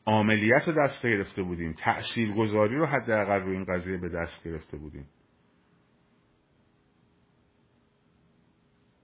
[0.08, 4.78] عملیت رو دست گرفته بودیم تأثیر گذاری رو حداقل روی این قضیه به دست گرفته
[4.78, 5.08] بودیم.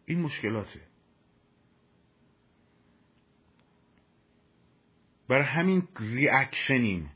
[0.06, 0.82] این مشکلاته.
[5.28, 7.12] برای همین reaction یم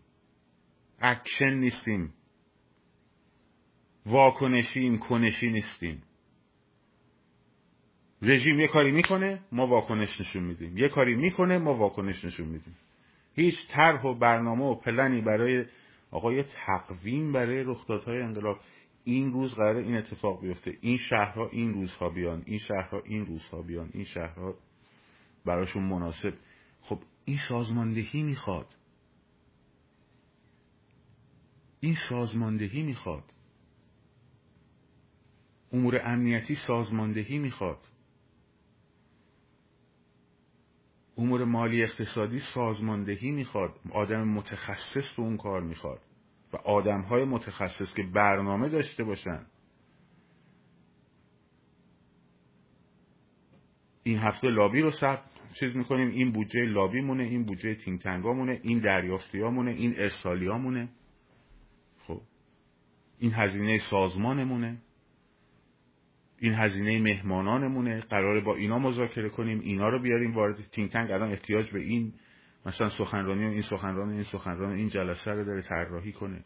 [1.00, 2.14] action نیستیم.
[4.06, 6.04] واکنشیم کنشی نیستیم.
[8.22, 10.78] رژیم یه کاری می‌کنه ما واکنش نشون میدیم.
[10.78, 12.76] یه کاری می‌کنه ما واکنش نشون میدیم.
[13.36, 15.66] هیچ طرح و برنامه و پلنی برای
[16.12, 18.60] آقای تقویم برای رخدادهای انقلاب.
[19.04, 20.78] این روز قرار این اتفاق بیفته.
[20.82, 22.44] این شهرها این روزها بیان.
[22.46, 23.90] این شهرها این روزها بیان.
[23.94, 24.56] این شهرها
[25.46, 26.34] براشون مناسب.
[26.82, 28.76] خب این سازماندهی می‌خواد.
[31.80, 33.24] این سازماندهی می‌خواد.
[35.74, 37.80] امور امنیتی سازماندهی می‌خواد.
[41.18, 46.02] امور مالی اقتصادی سازماندهی می‌خواد آدم متخصص تو اون کار می‌خواد
[46.54, 49.46] و آدم های متخصص که برنامه داشته باشن.
[54.04, 55.24] این هفته لابی رو ثبت
[55.60, 60.48] چیز می‌کنیم این بودجه لابی مونه این بودجه تینگ مونه این دریافتی مونه این ارسالی
[60.48, 60.90] مونه.
[62.08, 62.22] خب
[63.20, 64.78] این هزینه سازمانمونه
[66.46, 71.32] این هزینه مهمانانمونه قراره با اینا مذاکره کنیم اینا رو بیاریم وارد تینگ تنگ الان
[71.32, 72.14] احتیاج به این
[72.66, 76.46] مثلا سخنرانی و این سخنران این سخنران این جلسه رو داره طراحی کنه.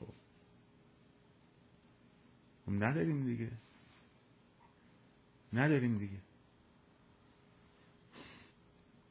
[0.00, 0.06] خب.
[2.66, 3.50] خب نداریم دیگه.
[5.52, 6.18] نداریم دیگه.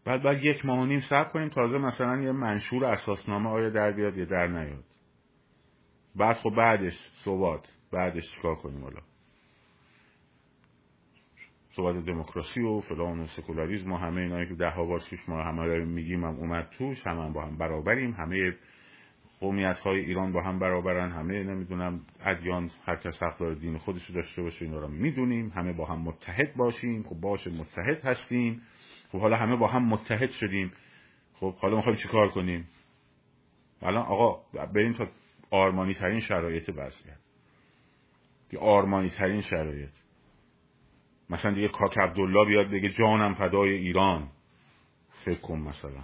[0.05, 3.91] بعد بعد یک ماه و نیم صبر کنیم تازه مثلا یه منشور اساسنامه آیا در
[3.91, 4.85] بیاد یا در نیاد.
[6.15, 6.93] بعد خب بعدش
[7.25, 9.01] صحبات بعدش چیکار کنیم حالا؟
[11.77, 15.63] صحبت دموکراسی و فلان و سکولاریزم و همه اینایی که ده ها بار ما همه
[15.63, 18.53] رو میگیم هم اومد توش هم, هم با هم برابریم همه
[19.39, 24.05] قومیت های ایران با هم برابرن همه نمی‌دونم ادیان هر کس حق داره دین خودش
[24.05, 28.61] رو داشته باشه اینا رو می‌دونیم همه با هم متحد باشیم خب باشه متحد هستیم
[29.11, 30.71] خب حالا همه با هم متحد شدیم
[31.33, 32.67] خب حالا می‌خوایم چیکار کنیم؟
[33.81, 34.41] الان آقا
[34.73, 35.07] بریم تا
[35.51, 37.17] آرمانی ترین شرایط وضعیت.
[38.59, 40.06] آرمانی ترین شرایط.
[41.29, 44.29] مثلا دیگه کاک عبدالله بیاد بگه جانم فدای ایران.
[45.25, 46.03] فکر کن مثلا.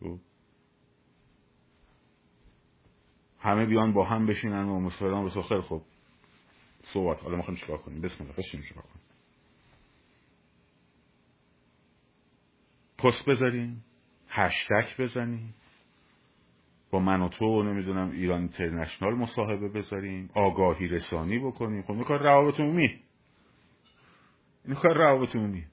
[0.00, 0.18] خب.
[3.40, 5.82] همه بیان با هم بشینن و مصفران به خیلی خب.
[6.82, 7.22] صحبت.
[7.22, 8.36] حالا می‌خوایم چیکار کنیم؟ بسم الله.
[8.36, 9.02] بشین چیکار کنیم؟
[12.98, 13.84] پست بذاریم.
[14.28, 15.54] هشتک بزنیم.
[16.90, 20.30] با من و تو نمی‌دونم ایران اینترنشنال مصاحبه بذاریم.
[20.34, 21.82] آگاهی رسانی بکنیم.
[21.82, 23.00] خب کار روابط عمومی.
[24.66, 25.66] این کار روابط عمومی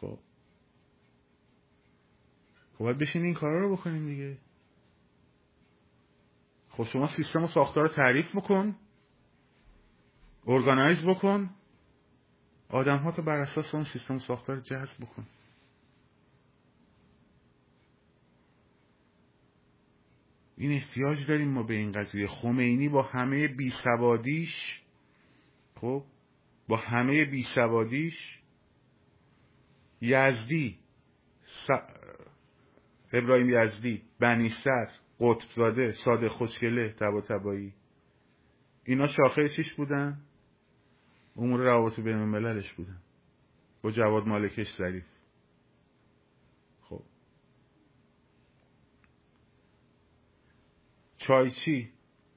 [0.00, 0.18] خب.
[2.72, 4.38] خب باید بشین این کارا رو بکنیم دیگه.
[6.68, 8.76] خب شما سیستم و ساختار رو تعریف بکن.
[10.46, 11.50] ارگانایز بکن.
[12.68, 15.26] آدم ها تو بر اساس اون سیستم ساختار جذب بکن.
[20.56, 22.26] این احتیاج داریم ما به این قضیه.
[22.26, 24.82] خمینی با همه بیسوادیش
[25.80, 26.04] خب
[26.68, 28.42] با همه بیسوادیش
[30.00, 30.78] یزدی
[31.44, 31.68] س...
[33.12, 34.88] ابراهیم یزدی بنی سر
[35.20, 37.74] قطبزاده ساده خوشگله تبا تبایی
[38.84, 40.20] اینا شاخه چیش بودن؟
[41.36, 43.00] امور روابط بین المللش بودن.
[43.82, 45.06] با جواد مالکش ظریف.
[46.80, 47.02] خب.
[51.18, 51.92] چایچی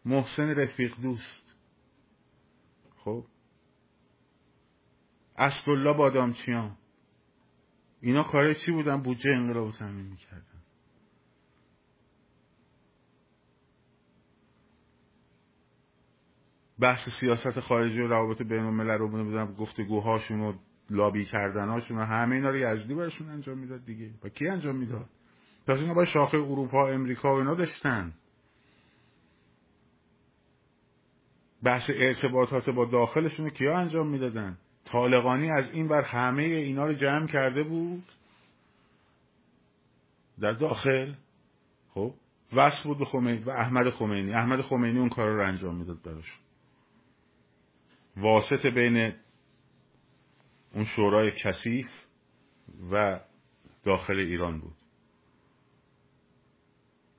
[0.05, 1.55] محسن رفیق دوست.
[2.95, 3.25] خب.
[5.41, 6.77] اسدالله بادامچیان.
[8.01, 10.45] اینا کاره چی بودن؟ بودجه انقلاب رو تامین می‌کردن.
[16.79, 20.53] بحث سیاست خارجی و روابط بین الملل رو بودن گفتگوهاشون و
[20.89, 24.09] لابی کردنهاشون و همه اینا رو یزدی برشون انجام می‌داد دیگه.
[24.23, 25.09] و کی انجام می‌داد؟
[25.67, 28.13] پس اینا با شاخه اروپا امریکا و اینا داشتن.
[31.63, 37.27] بحث ارتباطات با داخلشون کیا انجام می‌دادن؟ طالقانی از این بر همه اینا رو جمع
[37.27, 38.03] کرده بود؟
[40.39, 41.13] در داخل؟
[41.93, 42.13] خب.
[42.53, 44.33] وصل بود به خمینی و احمد خمینی.
[44.33, 46.39] احمد خمینی اون کار رو انجام می‌داد براش.
[48.17, 49.13] واسط بین
[50.73, 51.87] اون شورای کثیف
[52.91, 53.19] و
[53.83, 54.75] داخل ایران بود.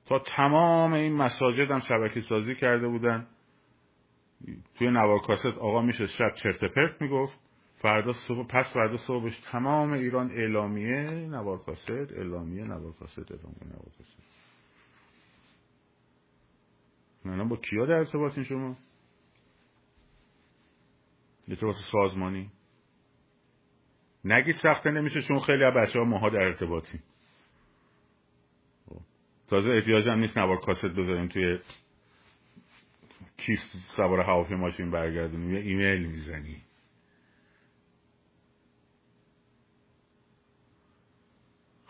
[0.05, 3.27] تا تمام این مساجد هم شبکه سازی کرده بودن.
[4.75, 7.42] توی نوار کاست آقا میشه شب چرت پرت می‌گفت.
[7.83, 13.91] فردا صبح پس فردا صبحش تمام ایران اعلامیه نوار کاست اعلامیه نوار کاست اعلامیه نوار
[13.97, 14.17] کاست
[17.25, 18.77] من با کیا در ارتباطین شما؟
[21.47, 22.51] ارتباط سازمانی؟
[24.25, 26.99] نگید سخته نمیشه چون خیلی از بچه ها ماها در ارتباطی
[29.47, 31.59] تازه احتیاج هم نیست نوار کاست بذاریم توی
[33.37, 33.59] کیف
[33.95, 35.53] سوار هواپیما ماشین برگردونیم.
[35.53, 36.61] یه ایمیل می‌زنی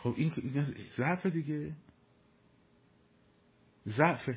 [0.03, 0.31] خب این
[0.97, 1.71] ضعف دیگه.
[3.87, 4.29] ضعف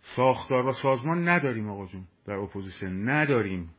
[0.00, 2.04] ساختار و سازمان نداریم آقا جون.
[2.24, 3.70] در opposition نداریم.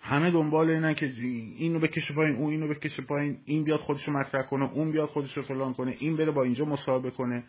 [0.00, 4.42] همه دنبال اینن که اینو بکشه پایین اون اینو بکشه پایین این بیاد خودشو مطرح
[4.42, 7.44] کنه اون بیاد خودشو فلان کنه این بره با اینجا مصاحبه کنه.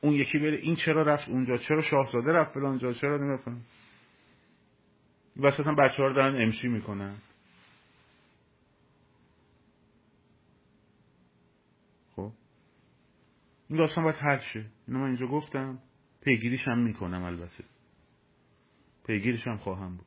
[0.00, 3.60] اون یکی بره این چرا رفت اونجا؟ چرا شاهزاده رفت فلان جا؟ چرا نمیفهم
[5.36, 7.14] وسط هم بچه رو دارن امشی می‌کنن
[12.16, 12.32] خب
[13.68, 14.66] این داستان باید حل شه.
[14.88, 15.78] اینو من اینجا گفتم.
[16.20, 17.64] پیگیریش هم می‌کنم البته.
[19.06, 20.06] پیگیریش هم خواهم بود.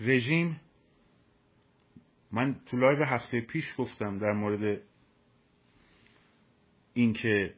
[0.00, 0.60] رژیم
[2.32, 4.82] من تو لایو هفته پیش گفتم در مورد
[6.94, 7.54] اینکه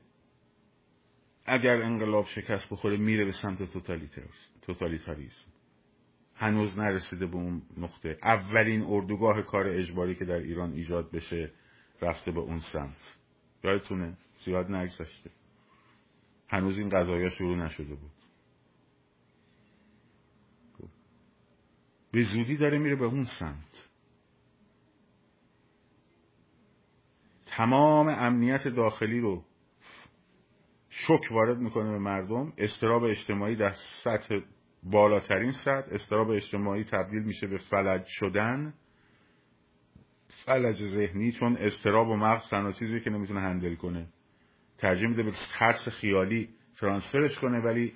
[1.45, 3.62] اگر انقلاب شکست بخوره میره به سمت
[4.62, 5.60] توتالیتاریسم.
[6.40, 8.18] هنوز نرسیده به اون نقطه.
[8.22, 11.50] اولین اردوگاه کار اجباری که در ایران ایجاد بشه
[12.03, 13.16] رفته به اون سمت.
[13.64, 15.31] یادتونه؟ زیاد نگذشته.
[16.48, 18.11] هنوز این قضایا شروع نشده بود.
[22.12, 23.88] به زودی داره میره به اون سمت.
[27.46, 29.44] تمام امنیت داخلی رو
[30.90, 32.52] شک وارد می‌کنه به مردم.
[32.58, 34.40] استراب اجتماعی در سطح
[34.83, 38.74] بالاترین سطح استراب اجتماعی تبدیل میشه به فلج شدن.
[40.46, 44.06] فلج ذهنی چون استراب و مغز تنها چیزی که نمی‌تونه هندل کنه.
[44.78, 47.92] ترجیح میده به ترس خیالی ترانسفرش کنه ولی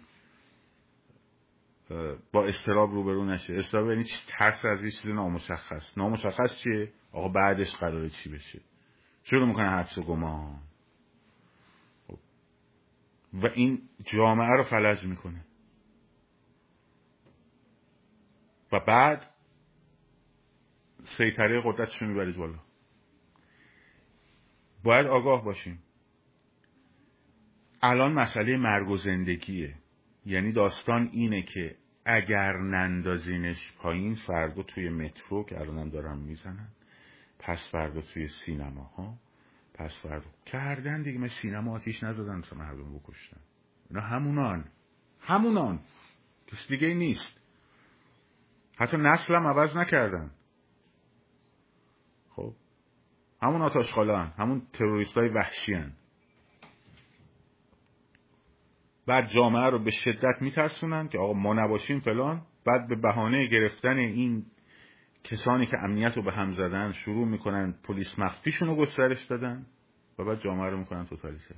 [2.33, 3.55] با استراب روبرو نشه.
[3.55, 5.99] استراب یعنی ترس از یه چیز نامشخص.
[5.99, 8.61] نامشخص چیه؟ آقا بعدش قراره چی بشه؟
[9.25, 10.59] شروع می‌کنه حدس و گمان.
[12.09, 12.19] خب.
[13.33, 15.45] و این جامعه رو فلج می‌کنه.
[18.75, 19.31] و بعد
[21.19, 22.59] سیطره قدرتش رو می‌برید بالا.
[24.85, 25.83] باید آگاه باشیم.
[27.83, 29.75] الان مسئله مرگ و زندگیه.
[30.27, 36.69] یعنی داستان اینه که اگر نندازینش پایین فردا توی مترو که الانم دارن می‌زنن
[37.39, 39.19] پس فردا توی سینماها
[39.75, 41.19] پس فردا کردن دیگه.
[41.19, 43.41] من سینما آتیش نزدن تا مردم بکشتن
[43.91, 44.65] اینا همونان.
[45.21, 45.81] همونان.
[46.47, 47.44] کس دیگه نیست.
[48.77, 50.31] حتی نسلم عوض نکردن.
[52.31, 52.53] خب.
[53.43, 53.95] همون آتاش
[54.39, 55.93] همون تروریست های وحشی هن.
[59.07, 62.43] بعد جامعه رو به شدت میترسونن که آقا ما نباشیم فلان.
[62.67, 64.47] بعد به بهانه گرفتن این
[65.25, 69.67] کسانی که امنیت رو به هم زدن شروع می‌کنن پلیس مخفیشون رو گسترش دادن
[70.19, 71.55] و بعد جامعه رو می‌کنن توتالیتر.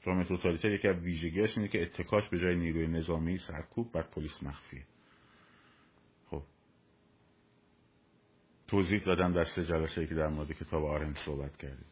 [0.00, 4.42] جامعه توتالیتر یکی از ویژگیاش اینه که اتکاش به جای نیروی نظامی سرکوب بعد پلیس
[4.42, 4.82] مخفیه
[6.30, 6.42] خب
[8.72, 11.86] توضیح دادم در سه جلسه که در مورد کتاب آرن صحبت کردیم.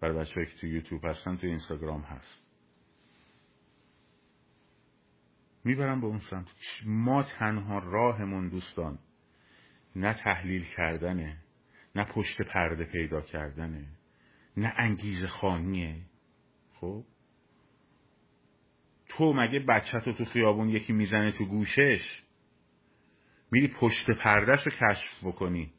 [0.00, 2.42] برای بچه که تو یوتیوب هستن تو اینستاگرام هست.
[5.64, 6.46] می‌برم به اون سمت.
[6.86, 8.98] ما تنها راهمون دوستان
[9.96, 11.36] نه تحلیل کردنه
[11.96, 13.86] نه پشت پرده پیدا کردنه
[14.56, 15.96] نه انگیزه خانیه
[16.74, 17.04] خب؟
[19.08, 22.22] تو مگه بچه تو تو خیابون یکی می‌زنه تو گوشش؟
[23.52, 25.72] میری پشت پردهش رو کشف بکنی.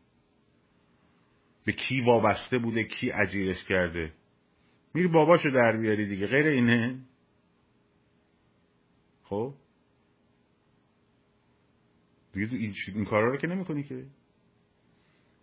[1.66, 4.14] به کی وابسته بوده کی اجیرش کرده.
[4.94, 7.00] میری باباشو در بیاری دیگه غیر اینه.
[9.24, 9.54] خب؟
[12.34, 14.06] دیگه این, این کارا رو که نمی‌کنی که.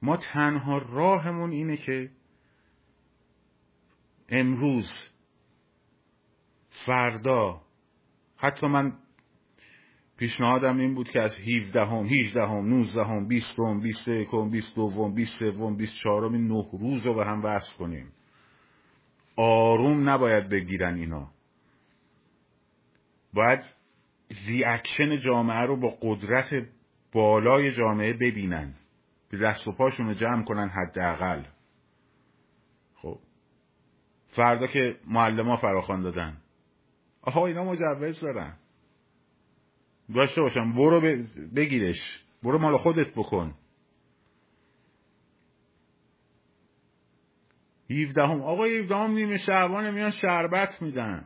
[0.02, 2.10] ما تنها راهمون اینه که
[4.28, 4.92] امروز
[6.86, 7.62] فردا
[8.36, 8.98] حتی من
[10.20, 11.30] پیشنهادم این بود که از
[11.66, 16.24] 17 هم 18 هم 19 هم 20 هم 21 هم 22 هم 23 هم 24
[16.24, 18.12] هم نه روز رو به هم وصل کنیم.
[19.36, 21.30] آروم نباید بگیرن اینا.
[23.34, 23.60] باید
[24.46, 26.50] ریاکشن جامعه رو با قدرت
[27.12, 28.74] بالای جامعه ببینن.
[29.42, 31.42] دست و پاشون رو جمع کنن حداقل.
[32.94, 33.18] خب.
[34.28, 36.36] فردا که معلم ها فراخوان دادن.
[37.22, 38.56] آها اینا مجوز دارن.
[40.14, 40.72] داشته باشم.
[40.72, 41.00] برو
[41.56, 41.96] بگیرش.
[42.42, 43.54] برو مال خودت بکن.
[47.90, 51.24] 17 هم آقا 17 هم نیمه شعبان میان شربت میدن.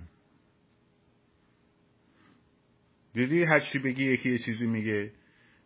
[3.15, 5.13] دیدی هرچی بگی یکی یه چیزی میگه.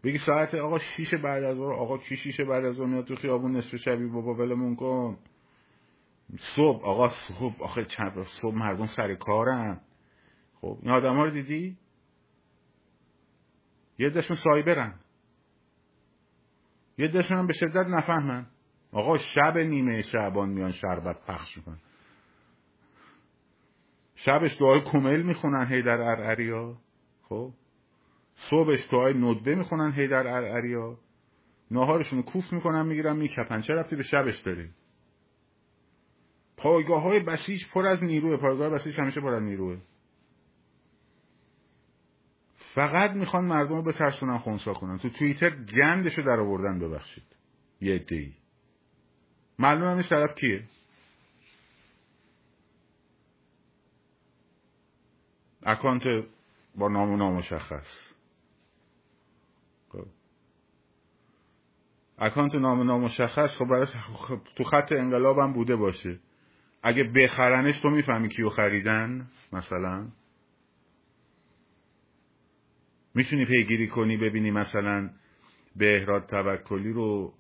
[0.05, 1.73] بگی ساعت آقا شیش بعد از ظهر.
[1.73, 5.19] آقا کی شیش بعد از ظهر تو خیابون نصف شبی؟ بابا ولمون کن.
[6.57, 6.85] صبح.
[6.85, 7.63] آقا صبح.
[7.63, 9.81] آخه چند صبح مردم سر کارن.
[10.61, 11.77] خب این آدم ها رو دیدی؟
[13.99, 14.95] یه دشون سایبرن.
[16.99, 18.47] یه دشون به شدت نفهمن.
[18.93, 21.79] آقا شب نیمه شعبان میان شربت پخش می‌کنن.
[24.15, 26.77] شبش دعای کمیل می‌خونن هی در ارعریا.
[27.23, 27.53] خب؟
[28.51, 30.99] صبحش توهای ندبه می‌خونن هی در ارعریا.
[31.71, 33.61] ناهارشون کوف می‌کنن می‌گیرن میکپن.
[33.61, 34.71] چه رفتی به شبش داری؟
[36.57, 38.37] پایگاه های بسیج پر از نیروه.
[38.37, 39.79] پایگاه بسیج همیشه پر از نیروه.
[42.79, 44.99] فقط می‌خوان مردم رو بترسونن خونسا کنن.
[44.99, 47.37] تو توییتر گندشو در آوردن ببخشید.
[47.81, 48.33] یه ای
[49.59, 50.65] معلوم نیست طرف کیه؟
[55.63, 56.03] اکانت
[56.75, 58.01] با نام و نامشخص.
[59.89, 60.07] خب.
[62.19, 66.19] اکانت نام نامشخص خب برای خب تو خط انقلاب بوده باشه.
[66.83, 70.09] اگه بخرنش تو می‌فهمی کیو خریدن مثلا.
[73.19, 75.11] می‌تونی پیگیری کنی ببینی مثلا
[75.77, 77.35] بهراد توکلی رو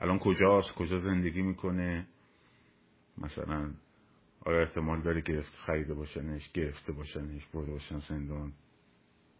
[0.00, 2.06] الان کجاست؟ کجا زندگی می‌کنه؟
[3.18, 3.74] مثلا
[4.40, 8.52] آیا احتمال داره گرفت خریده باشنش گرفته باشنش برده باشن زندان؟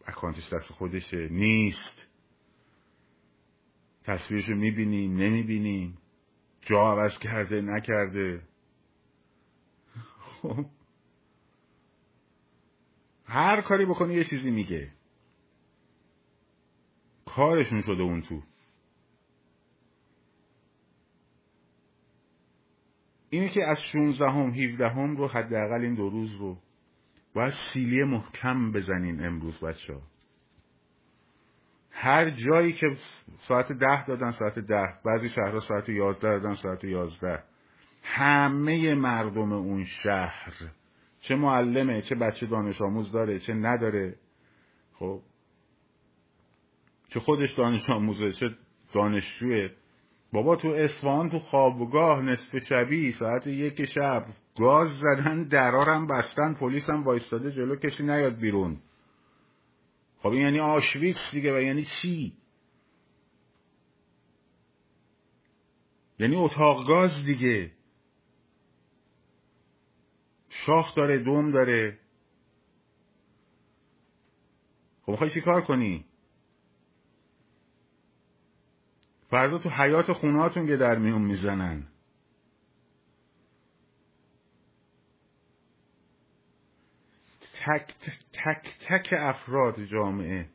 [0.06, 1.28] اکانتش دست خودشه.
[1.28, 2.06] نیست.
[4.04, 5.98] تصویرشو می‌بینیم نمی‌بینیم.
[6.60, 8.42] جا عوض کرده نکرده.
[10.18, 10.66] خب.
[13.30, 14.90] هر کاری بکنی یه چیزی میگه.
[17.26, 18.42] کارشون شده اون تو.
[23.30, 26.58] اینه که از 16 هم 17 هم رو حداقل این دو روز رو
[27.34, 30.02] باید سیلی محکم بزنین امروز بچه ها
[31.90, 32.86] هر جایی که
[33.38, 34.94] ساعت ده دادن ساعت ده.
[35.04, 37.42] بعضی شهرها ساعت یازده دادن ساعت یازده.
[38.02, 40.70] همه مردم اون شهر
[41.20, 44.16] چه معلمه چه بچه دانش آموز داره چه نداره.
[44.92, 45.20] خب
[47.08, 48.50] چه خودش دانش آموزه چه
[48.92, 49.68] دانشجوه.
[50.32, 54.26] بابا تو اصفهان تو خوابگاه نصف شبی ساعت یک شب
[54.58, 58.80] گاز زدن درارم بستن پلیس هم وایستاده جلو کسی نیاد بیرون.
[60.18, 62.32] خب این یعنی آشویتس دیگه و یعنی چی؟
[66.18, 67.70] یعنی اتاق گاز دیگه.
[70.66, 71.98] شاخ داره دوم داره.
[75.02, 76.04] خب می‌خوای چی کار کنی؟
[79.30, 81.86] فردا تو حیات خونهاتون که در میون می‌زنن.
[87.66, 87.94] تک
[88.32, 90.48] تک تک افراد جامعه.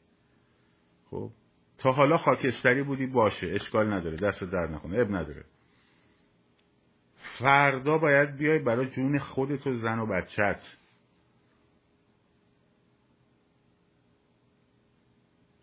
[1.09, 1.31] خب؟
[1.77, 3.47] تا حالا خاکستری بودی باشه.
[3.47, 4.17] اشکال نداره.
[4.17, 4.99] دست در نکنه.
[4.99, 5.45] اب نداره.
[7.39, 10.61] فردا باید بیای برای جون خودت و زن و بچت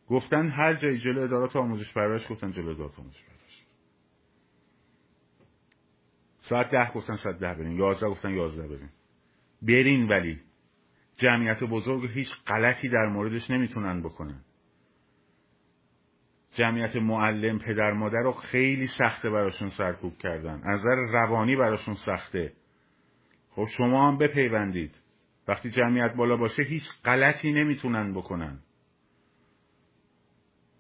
[0.09, 3.67] گفتن هر جای جلو ادارات آموزش پرورش گفتن جلو ادارات آموزش پرورش.
[6.41, 8.89] ساعت ده گفتن ساعت ده برین یازده گفتن یازده برین
[9.63, 10.41] برین ولی
[11.17, 14.41] جمعیت بزرگ هیچ غلطی در موردش نمی‌تونن بکنن.
[16.53, 20.63] جمعیت معلم پدر مادر رو خیلی سخته براشون سرکوب کردن.
[20.65, 22.53] از نظر روانی براشون سخته.
[23.51, 25.01] خب شما هم بپیوندید.
[25.49, 28.59] وقتی جمعیت بالا باشه هیچ غلطی نمی‌تونن بکنن.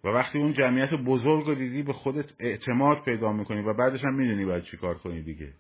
[0.04, 4.14] و وقتی اون جمعیت بزرگ رو دیدی به خودت اعتماد پیدا می‌کنی و بعدش هم
[4.14, 5.52] می‌دونی باید چی کار کنی دیگه.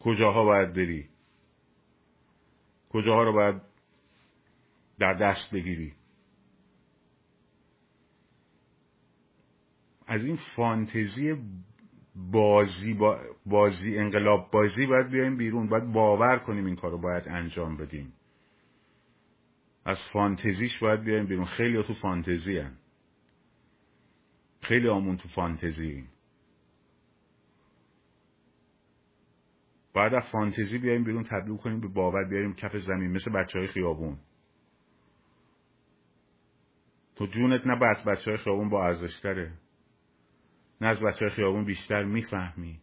[0.00, 1.08] کجاها باید بری؟
[2.88, 3.62] کجاها رو باید
[4.98, 5.92] در دست بگیری؟
[10.06, 11.34] از این فانتزی
[12.16, 12.98] بازی
[13.46, 18.12] بازی انقلاب بازی باید بیایم بیرون باید باور کنیم این کار رو باید انجام بدیم.
[19.84, 21.44] از فانتزیش باید بیایم بیرون.
[21.44, 22.76] خیلی تو فانتزی هن.
[24.60, 26.04] خیلی آمون تو فانتزی.
[29.92, 33.68] باید از فانتزی بیایم بیرون تبدیل کنیم به باور بیاریم کف زمین مثل بچه های
[33.68, 34.18] خیابون.
[37.16, 37.76] تو جونت نه
[38.06, 39.52] بچه های خیابون با ارزشتره.
[40.80, 42.80] نه از بچه خیابون بیشتر می‌فهمی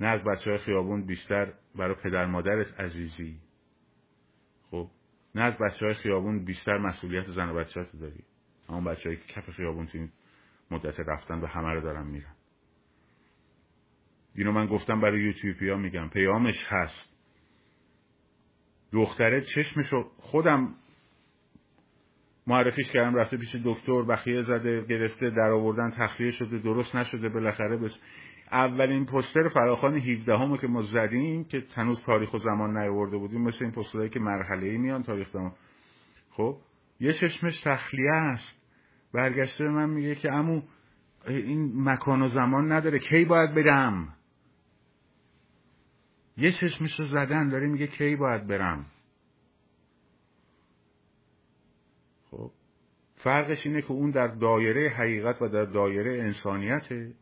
[0.00, 3.40] نه از بچه خیابون بیشتر برای پدر مادرت عزیزی.
[4.70, 4.90] خب
[5.34, 8.24] نه از بچه های خیابون بیشتر مسئولیت زن و بچه تو داری.
[8.68, 10.12] اما بچه های کف خیابون تو این
[10.70, 12.34] مدت رفتن و همه رو دارن میرن.
[14.34, 16.08] اینو من گفتم برای یوتیوبی ها میگم.
[16.08, 17.16] پیامش هست.
[18.92, 20.74] دختره چشمشو خودم
[22.46, 27.76] معرفیش کردم رفته پیش دکتر بخیه زده گرفته در آوردن تخلیه شده درست نشده بالاخره
[27.76, 28.00] بس.
[28.52, 33.42] اولین پستر فراخان 17 همه که ما زدیم که تنوز تاریخ و زمان نیاورده بودیم
[33.42, 35.52] مثل این پسترهایی که مرحله ای میان تاریخ زمان.
[36.30, 36.56] خب
[37.00, 38.62] یه چشمش تخلیه است.
[39.14, 40.62] برگشته به من میگه که امو
[41.28, 44.16] این مکان و زمان نداره کی باید برم؟
[46.36, 48.86] یه چشمش رو زدن داره میگه کی باید برم
[52.30, 52.50] خب
[53.26, 57.12] فرقش اینه که اون در دایره حقیقت و در دایره انسانیته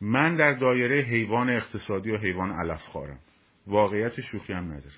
[0.00, 3.18] من در دایره حیوان اقتصادی و حیوان علف خارم.
[3.66, 4.94] واقعیت شوخی هم نداره.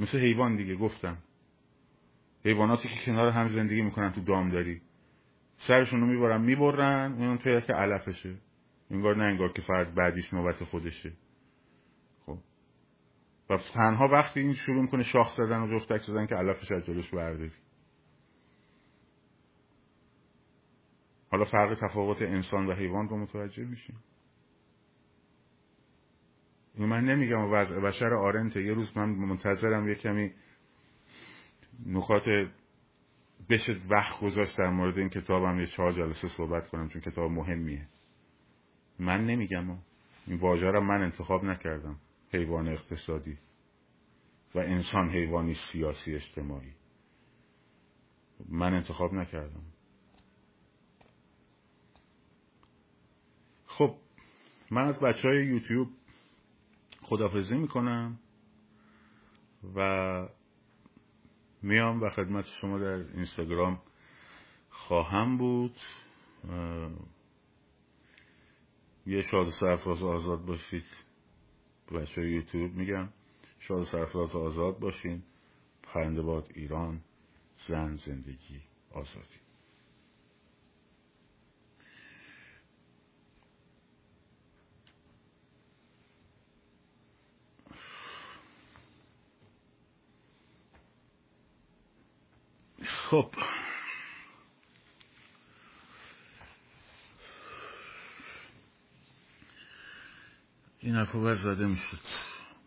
[0.00, 1.18] مثل حیوان دیگه گفتم.
[2.44, 4.80] حیواناتی که کنار هم زندگی می‌کنن تو دامداری.
[5.56, 8.34] سرشون رو می‌برن می‌برن اون توی که علفشه.
[8.90, 11.12] انگار نه انگار که فرد بعدیش نوبت خودشه.
[13.50, 17.10] و تنها وقتی این شروع می‌کنه شاخ زدن و جفتک زدن که علفش از جلوش
[17.10, 17.52] برداری.
[21.30, 23.96] حالا فرق تفاوت انسان و حیوان رو متوجه میشیم.
[26.74, 28.64] این من نمیگم وضع بشر آرنته.
[28.64, 30.32] یه روز من منتظرم یه کمی
[31.86, 32.24] نکات
[33.50, 37.88] بشه وقت گذاشت در مورد این کتابم یه چهار جلسه صحبت کنم چون کتاب مهمیه.
[38.98, 39.78] من نمیگم.
[40.26, 42.00] این واژه را من انتخاب نکردم.
[42.34, 43.38] حیوان اقتصادی
[44.54, 46.72] و انسان حیوانی سیاسی اجتماعی.
[48.48, 49.64] من انتخاب نکردم.
[53.66, 53.96] خب
[54.70, 55.88] من از بچه های یوتیوب
[57.02, 58.18] خدافزی می‌کنم
[59.74, 60.28] و
[61.62, 63.82] میام و خدمت شما در اینستاگرام
[64.70, 65.76] خواهم بود.
[69.06, 70.84] یه شاد سرفراز آزاد باشید.
[71.92, 73.08] بچه یوتیوب میگم
[73.58, 75.22] شاد سرفراز آزاد باشین
[75.82, 77.00] پرنده باد ایران
[77.68, 78.60] زن زندگی
[78.92, 79.40] آزادی.
[93.10, 93.30] خب.
[100.84, 102.00] این حرفا باید زده می‌شد.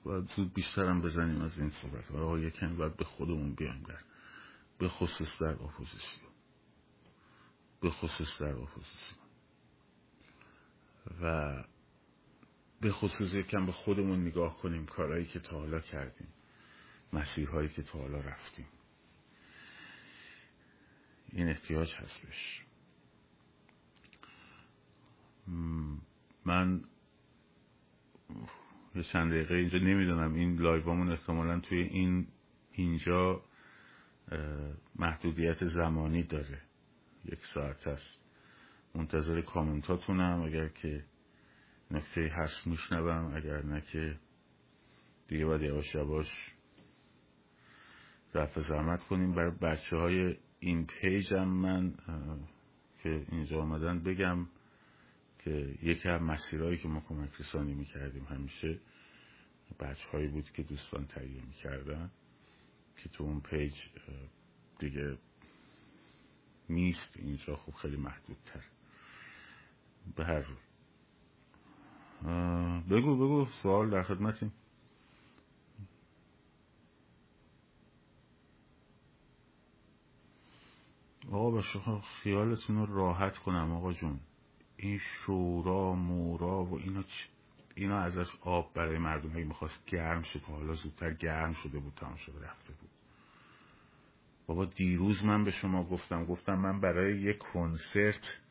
[0.04, 4.00] باید زود بیشترم بزنیم از این صحبت آقا یکم باید به خودمون بیایم در.
[4.78, 6.32] به خصوص در اپوزیسیون.
[7.82, 9.20] به خصوص در اپوزیسیون.
[11.22, 11.64] و
[12.82, 16.28] به خصوص یکم به خودمون نگاه کنیم کارهایی که تا حالا کردیم.
[17.14, 18.68] مسیرهایی که تا حالا رفتیم.
[21.32, 22.62] این احتیاج هست بهش
[26.46, 26.84] من
[28.96, 30.34] یه چند دقیقه اینجا نمی‌دونم.
[30.34, 32.28] این لایوامون احتمالا توی این
[32.72, 33.42] اینجا
[34.96, 36.62] محدودیت زمانی داره.
[37.26, 38.22] یک ساعت هست.
[38.96, 40.42] منتظر کامنتاتونم.
[40.42, 41.04] اگر که
[41.92, 43.34] نکته هست میشنوم.
[43.36, 44.20] اگر نه که
[45.28, 46.28] دیگه باید یواش یواش
[48.34, 49.36] رفع زحمت کنیم.
[49.36, 51.94] برای بچه های این پیجم من
[53.04, 54.48] که اینجا آمدن بگم.
[55.48, 58.80] که یکی از مسیرهایی که ما کمک رسانی می‌کردیم همیشه
[59.80, 62.12] بچه هایی بود که دوستان تهیه می‌کردن
[62.98, 63.74] که تو اون پیج
[64.80, 65.18] دیگه
[66.70, 68.64] نیست اینجا خب خیلی محدودتر.
[70.16, 70.58] به هر روی
[72.82, 74.54] بگو بگو سوال در خدمتیم.
[81.32, 84.20] آقا شما خیالتون رو راحت کنم آقا جون.
[84.78, 87.04] این شورا مورا و اینا
[87.76, 92.16] اینا ازش آب برای مردم هایی می‌خواست گرم شد حالا زودتر گرم شده بود تمام
[92.16, 92.90] شده رفته بود.
[94.48, 98.42] بابا دیروز من به شما گفتم گفتم من برای یک کنسرت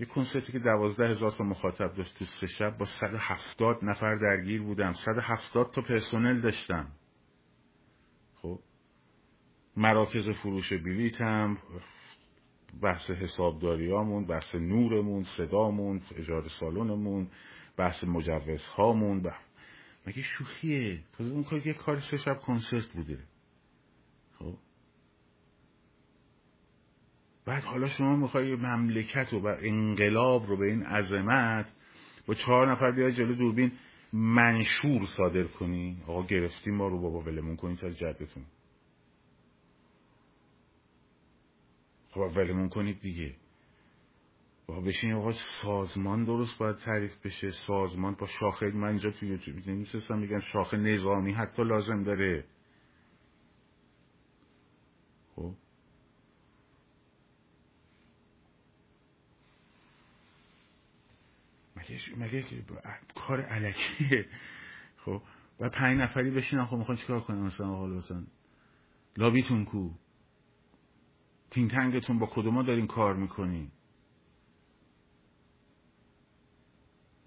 [0.00, 4.16] یک کنسرتی که دوازده هزار تا مخاطب داشت تو سه شب با صد هفتاد نفر
[4.16, 4.92] درگیر بودم.
[4.92, 6.88] صد هفتاد تا پرسونل داشتم.
[8.42, 8.58] خب؟
[9.76, 11.58] مراکز فروش بلیتم
[12.80, 17.28] بحث حسابداریامون بحث نورمون صدامون اجاره سالنمون
[17.76, 19.40] بحث مجوزهامون بح...
[20.06, 23.18] مگه شوخیه؟ تازه اون کار یه کار سه شب کنسرت بوده.
[24.38, 24.54] خب.
[27.46, 31.72] بعد حالا شما می‌خوای مملکت و انقلاب رو به این عظمت
[32.26, 33.72] با چهار نفر بیای جلو دوربین
[34.12, 36.02] منشور صادر کنی.
[36.06, 38.44] آقا گرفتیم ما رو بابا ولمون کنید از جدتون.
[42.12, 43.36] خب ولمون کنید دیگه.
[44.66, 45.32] با بشین آقا
[45.62, 47.50] سازمان درست باید تعریف بشه.
[47.50, 52.44] سازمان با شاخه من اینجا تو یوتیوب نمیستم میگن شاخه نظامی حتی لازم داره.
[55.36, 55.54] خب.
[61.76, 62.44] مگه مگه
[63.14, 64.26] کار علکیه؟
[64.96, 65.22] خب.
[65.60, 68.26] و پنج نفری بشین خب می‌خوان چیکار کنم مثلا حالا مثلا
[69.16, 69.90] لابیتون کو؟
[71.52, 73.70] تین تنگتون با کدوما دارین کار می‌کنین.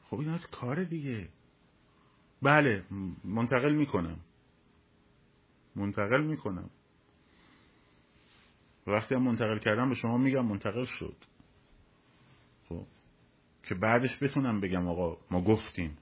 [0.04, 1.30] خب این کار دیگه.
[2.42, 2.84] بله
[3.24, 4.20] منتقل می‌کنم.
[5.76, 6.70] منتقل می‌کنم.
[8.88, 11.16] وقتی هم منتقل کردم به شما میگم منتقل شد.
[12.70, 12.86] خب
[13.64, 15.98] که بعدش بتونم بگم آقا ما گفتیم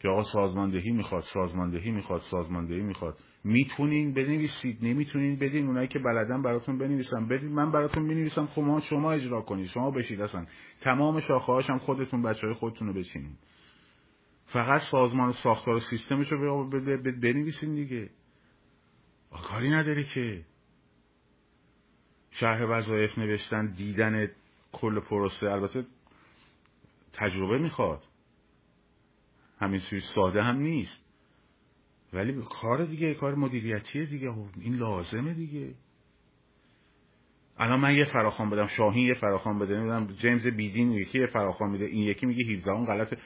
[0.00, 3.18] که آقا سازماندهی می‌خواد سازماندهی می‌خواد سازماندهی می‌خواد.
[3.44, 7.28] می‌تونین بنویسید نمی‌تونین بدین اونایی که بلدن براتون بنویسن.
[7.28, 9.66] بدین من براتون بنویسم خب شما اجرا کنید.
[9.66, 10.46] شما بشید اصلا.
[10.80, 13.32] تمام شاخه هم خودتون بچه های خودتون رو بچینین.
[14.46, 16.70] فقط سازمان ساختار سیستمش رو
[17.22, 18.10] بنویسین دیگه.
[19.30, 20.44] کاری نداره که.
[22.30, 24.30] شرح وظایف نوشتن دیدن
[24.72, 25.50] کل پروسه.
[25.50, 25.86] البته
[27.12, 28.04] تجربه می‌خواد.
[29.60, 31.09] همین سوی ساده هم نیست.
[32.12, 34.32] ولی کار دیگه کار مدیریتیه دیگه.
[34.32, 35.74] خب این لازمه دیگه.
[37.58, 39.74] الان من یه فراخوان بدم شاهین یه فراخوان بده.
[39.76, 43.16] نمی‌دونم جیمز بیدین یکی یه فراخوان میده این یکی میگه 17 اون غلطه.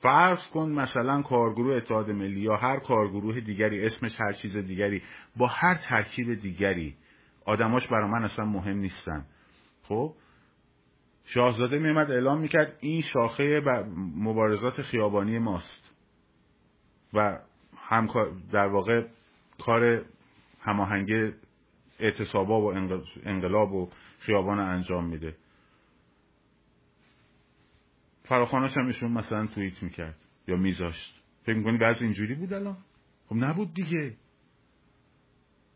[0.00, 5.02] فرض کن مثلا کارگروه اتحاد ملی یا هر کارگروه دیگری اسمش هر چیز دیگری
[5.36, 6.94] با هر ترکیب دیگری
[7.44, 9.26] آدماش برا من اصلا مهم نیستن.
[9.82, 10.14] خب؟
[11.24, 13.60] شاهزاده میمد اعلام می‌کرد این شاخه
[14.16, 15.94] مبارزات خیابانی ماست.
[17.14, 17.38] و
[17.82, 18.08] هم
[18.52, 19.06] در واقع
[19.58, 20.04] کار
[20.60, 21.32] هماهنگی
[21.98, 22.74] اعتصابا و
[23.24, 25.36] انقلاب و خیابان انجام میده.
[28.24, 30.16] فراخانش هم ایشون مثلا توییت می‌کرد
[30.48, 31.22] یا میذاشت.
[31.42, 32.76] فکر می‌کنی بعض اینجوری بود الان؟
[33.28, 34.16] خب نبود دیگه.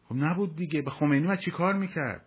[0.09, 0.83] خب نبود دیگه.
[0.83, 2.27] به خمینی چی کار می‌کرد؟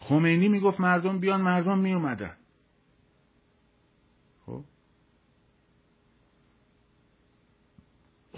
[0.00, 2.36] خمینی می‌گفت مردم بیان مردم میومدن
[4.46, 4.64] خب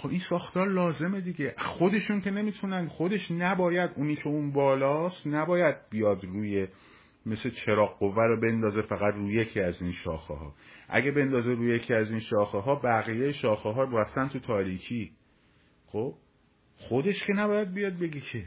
[0.02, 1.54] خب این ساختار لازمه دیگه.
[1.58, 6.68] خودشون که نمی‌تونن خودش نباید اونی که اون بالاست نباید بیاد روی
[7.26, 10.54] مثل چراغ قوه رو بندازه فقط روی یکی از این شاخه ها
[10.88, 15.12] اگه بندازه روی یکی از این شاخه ها بقیه شاخه ها رفتن تو تاریکی.
[15.86, 16.14] خب؟
[16.76, 18.46] خودش که نباید بیاد بگی که.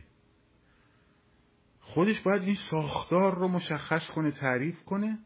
[1.79, 5.19] خودش باید این ساختار رو مشخص کنه تعریف کنه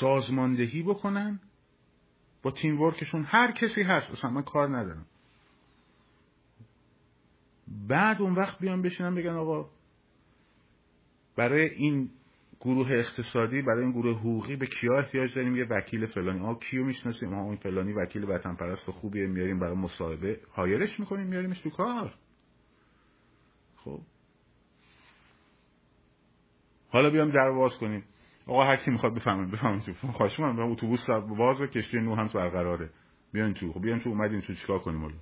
[0.00, 1.40] سازماندهی بکنن.
[2.44, 4.10] با تیم ورکشون هر کسی هست.
[4.10, 5.06] اصلا من کار ندارم.
[7.88, 9.70] بعد اون وقت بیان بشینن بگن آقا
[11.36, 12.10] برای این
[12.60, 16.38] گروه اقتصادی برای این گروه حقوقی به کیا احتیاج داریم؟ یه وکیل فلانی.
[16.38, 20.40] ها کیو می‌شناسیم؟ ما این فلانی وکیل وطن پرست خوبیه میاریم برای مصاحبه.
[20.54, 22.14] هایرش می‌کنیم میاریمش تو کار.
[23.76, 24.00] خب.
[26.88, 28.04] حالا بیام در باز کنیم.
[28.46, 31.06] آقا هر کی می‌خواد بفهمه بفهمه تو خواهش من اتوبوس
[31.38, 32.90] باز و کشتی نو هم برقراره.
[33.32, 35.16] بیان تو خب بیان تو اومدیم تو چیکار کنیم حالا؟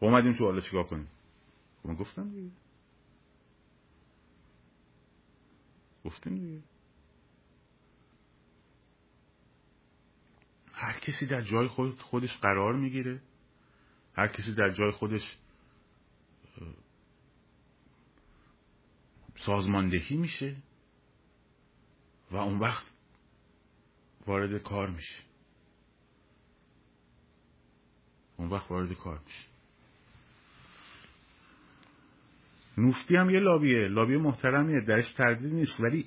[0.00, 1.08] اومدیم تو حالا چیکار کنیم؟
[1.82, 2.50] خب من گفتم دیگه.
[6.04, 6.62] گفتیم دیگه.
[10.72, 13.20] هر کسی در جای خود خودش قرار می‌گیره.
[14.14, 15.38] هر کسی در جای خودش
[19.36, 20.56] سازماندهی میشه.
[22.30, 22.84] و اون وقت
[24.26, 25.22] وارد کار میشه.
[28.36, 29.48] اون وقت وارد کار میشه.
[32.78, 33.88] نوفتی هم یه لابیه.
[33.88, 34.80] لابی محترمیه.
[34.80, 35.80] درش تردید نیست.
[35.80, 36.06] ولی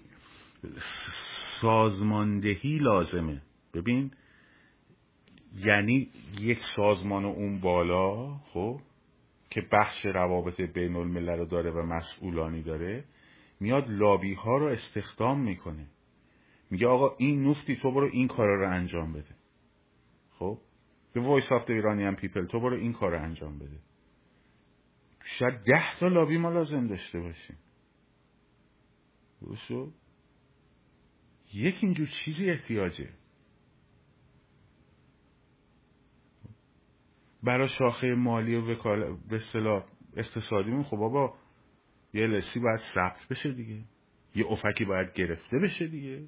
[1.62, 3.42] سازماندهی لازمه.
[3.74, 4.12] ببین
[5.56, 6.10] یعنی
[6.40, 8.82] یک سازمان اون بالا خب
[9.50, 13.04] که بخش روابط بین الملل رو داره و مسئولانی داره
[13.60, 15.88] میاد لابی ها رو استخدام می‌کنه.
[16.72, 19.36] میگه آقا این نفتی تو برو این کارا رو انجام بده.
[20.32, 20.58] خب؟
[21.14, 23.80] به voice of Iranian people تو برو این کار رو انجام بده.
[25.40, 27.58] شاید ده تا لابی ما لازم داشته باشیم.
[29.42, 29.72] درست
[31.54, 33.10] یک اینجور چیزی احتیاجه.
[37.44, 41.38] برای شاخه مالی و وکال به اصطلاح اقتصادیمون خب بابا
[42.14, 43.84] یه لسی باید ثبت بشه دیگه.
[44.36, 46.28] یه افکی باید گرفته بشه دیگه.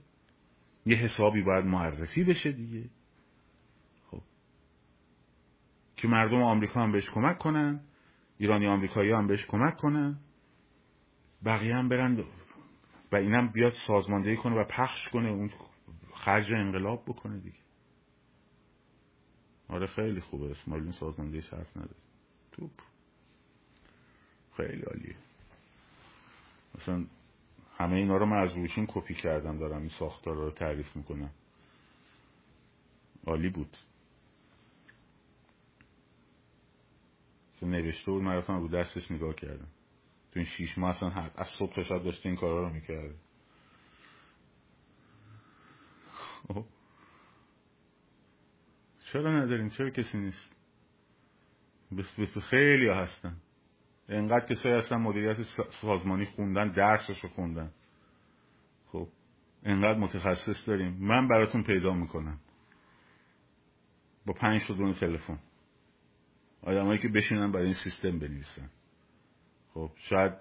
[0.86, 2.90] یه حسابی باید معرفی بشه دیگه.
[4.12, 4.22] خب.
[5.96, 7.82] که مردم آمریکا هم بهش کمک کنن
[8.38, 10.20] ایرانی آمریکایی هم بهش کمک کنن
[11.46, 12.24] بقیه هم برن
[13.12, 15.50] و اینم بیاد سازماندهی کنه و پخش کنه اون
[16.14, 17.58] خرج انقلاب بکنه دیگه.
[19.70, 21.96] آره خیلی خوبه اسماعیل سازماندهی حرف نداره
[22.52, 22.72] توپ.
[24.58, 25.16] خیلی عالیه.
[26.76, 27.06] مثلا
[27.84, 31.32] همه اینا رو من از روشین کپی کردم دارم این ساختار رو تعریف می‌کنم.
[33.26, 33.78] عالی بود.
[37.62, 39.68] نوشته بود من رفتم رو دستش نگاه کردم.
[40.32, 43.16] تو این شیش ماه اصلا از صبح تا شب داشته این کارا رو می‌کرده.
[46.48, 46.66] خب.
[49.06, 50.56] چرا نداریم؟ چرا کسی نیست؟
[51.98, 53.38] بس خیلی ها هستن.
[54.10, 55.38] انقدر کسایی هستن مدیریت
[55.82, 57.72] سازمانی خوندن درسش رو خوندن.
[58.88, 59.08] خب
[59.64, 60.94] انقدر متخصص داریم.
[60.94, 62.40] من براتون پیدا می‌کنم.
[64.26, 65.40] با پنج دونه تلفن.
[66.62, 68.70] آدمایی که بشینن برای این سیستم بنویسن.
[69.74, 70.34] خب شاید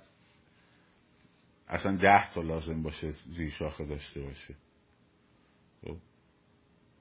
[1.68, 4.54] اصلا ده تا لازم باشه زیر شاخه داشته باشه.
[5.82, 5.96] خب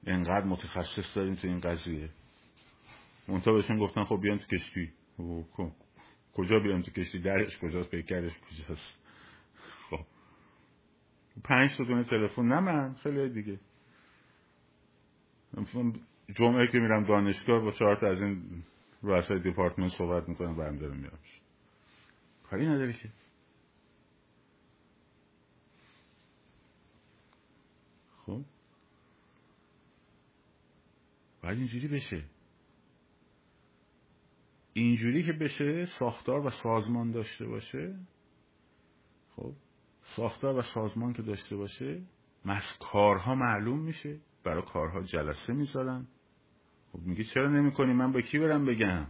[0.06, 2.10] انقدر متخصص داریم تو این قضیه.
[3.28, 4.92] منتها بهشون گفتن خب بیان تو کشتی.
[5.16, 5.72] خب،
[6.34, 8.98] کجا بیان تو کشتی؟ درش کجاست؟ پیکرش کجاست؟
[9.90, 10.06] خب.
[11.44, 12.42] پنج تا دونه تلفن.
[12.42, 13.60] نه من خیلی دیگه.
[16.36, 18.62] جمعه که میرم دانشگاه با چهار تا از این
[19.02, 21.18] رؤسای دیپارتمنت صحبت می‌کنم برم دارم میرم.
[22.50, 23.08] کاری نداره که.
[28.26, 28.44] خب.
[31.42, 32.24] باید اینجوری بشه.
[34.72, 37.96] اینجوری که بشه ساختار و سازمان داشته باشه
[39.36, 39.52] خب
[40.16, 42.02] ساختار و سازمان که داشته باشه
[42.44, 46.06] مس کارها معلوم میشه برای کارها جلسه می‌ذارن.
[46.92, 49.06] خب میگه چرا نمی‌کنی؟ من به کی برم بگم؟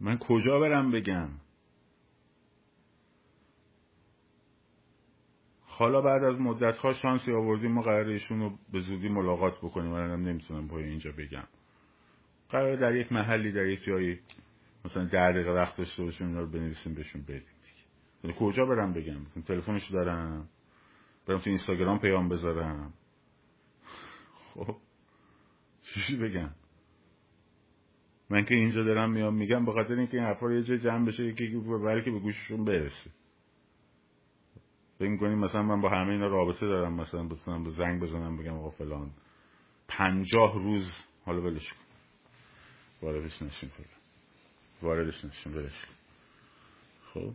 [0.00, 1.28] من کجا برم بگم؟
[5.62, 9.90] حالا بعد از مدت ها شانسی آوردیم ما قرار ایشون رو به زودی ملاقات بکنیم.
[9.90, 11.46] من نمی‌تونم پای اینجا بگم.
[12.50, 14.20] قرار در یک محلی در یک جایی
[14.84, 17.42] مثلا در دقیقه وقت داشته باشیم اینا رو بنویسیم بهشون بدیم
[18.22, 18.34] دیگه.
[18.34, 20.48] کجا برم بگم؟ تلفنش دارم
[21.26, 22.92] برم تو اینستاگرام پیام بذارم.
[24.54, 24.76] خب
[25.82, 26.50] چیزی بگم؟
[28.30, 31.24] من که اینجا دارم میام میگم به خاطر اینکه این حرفا یه جای جمع بشه
[31.24, 33.10] یکی برای که به گوششون برسه.
[34.98, 38.54] فکر کنیم مثلا من با همه اینا رابطه دارم مثلا بتونم به زنگ بزنم بگم
[38.54, 39.10] آقا فلان.
[39.88, 40.90] پنجاه روز
[41.24, 41.89] حالا ولش کن.
[43.02, 43.88] واردش نشیم فلان
[44.82, 45.86] واردش نشیم ولش
[47.14, 47.34] خب؟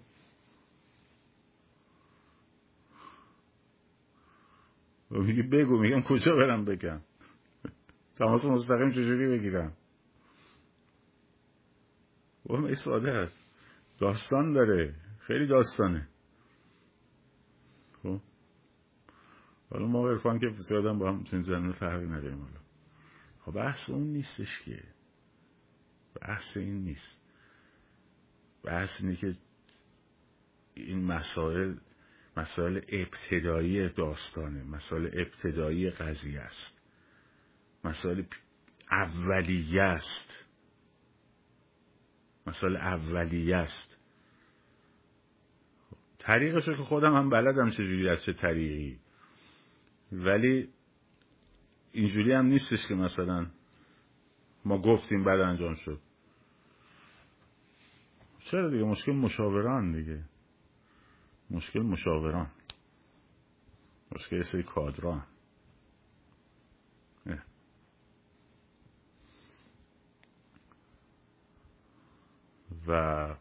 [5.11, 7.01] و میگه بگو میگم کجا برم بگم؟
[8.15, 9.73] تماس مستقیم چجوری بگیرم؟
[12.45, 13.45] و خب، ساده هست.
[13.99, 14.95] داستان داره.
[15.19, 16.07] خیلی داستانه.
[18.03, 18.19] خب؟
[19.69, 22.59] حالا ما عرفان که زیادم با هم تو این زمینه فرقی نداریم حالا.
[23.39, 24.94] خب بحث اون نیستش که.
[26.21, 27.21] بحث این نیست.
[28.63, 29.35] بحث اینه که
[30.73, 31.75] این مسائل
[32.37, 36.81] مسائل ابتدایی داستانه مسائل ابتدایی قضیه است.
[37.83, 38.23] مسائل
[38.91, 40.45] اولیه است.
[42.47, 43.97] مسائل اولیه است.
[46.19, 48.99] طریقشو که خودم هم بلدم چجوری از چه طریقی.
[50.11, 50.69] ولی
[51.91, 53.47] اینجوری هم نیستش که مثلا
[54.65, 55.99] ما گفتیم بعد انجام شد.
[58.51, 60.23] چرا دیگه؟ مشکل مشاوران دیگه.
[61.49, 62.51] مشکل مشاوران.
[64.11, 65.23] مشکل سری کادران.
[72.87, 73.35] و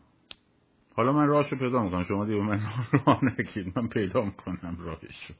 [0.94, 2.04] حالا من راهشو پیدا می‌کنم.
[2.04, 2.60] شما دیگه من
[2.92, 5.34] راه نگید من پیدا می‌کنم راهشو.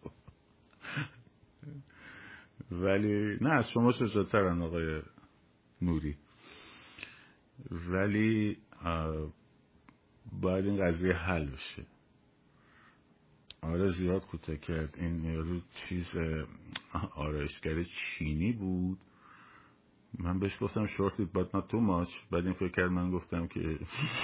[2.71, 5.03] ولی نه از شما شجاعترن آقای
[5.83, 6.17] نوری؟
[7.71, 8.59] ولی
[10.41, 11.87] باید این قضیه حل بشه.
[13.63, 16.07] آره زیاد کوتاه کرد این یارو چیز
[17.15, 18.99] آرایشگر چینی بود.
[20.19, 23.79] من بهش گفتم شورتی بات not تو ماچ بعد این فکر کرد من گفتم که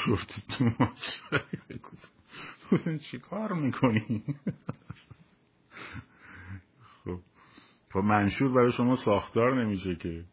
[0.04, 1.00] شورتی تو ماچ
[2.72, 4.24] گفتم چی کار می‌کنی؟
[7.04, 7.20] خب
[7.90, 10.24] خب منشور برای شما ساختار نمیشه که.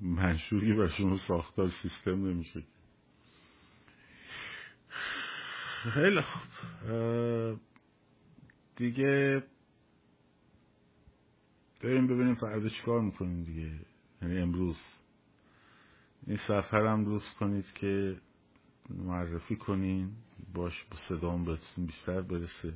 [0.00, 2.62] منشوری برای شما ساختار سیستم نمیشه
[5.90, 7.60] خیلی خوب.
[8.76, 9.42] دیگه
[11.82, 13.72] بریم ببینیم فردا چیکار می‌کنیم دیگه.
[14.22, 14.78] یعنی امروز.
[16.26, 18.20] این سفر هم دوست کنید که
[18.90, 20.12] معرفی کنین.
[20.54, 22.74] باش با صدام بهتون بیشتر برسه.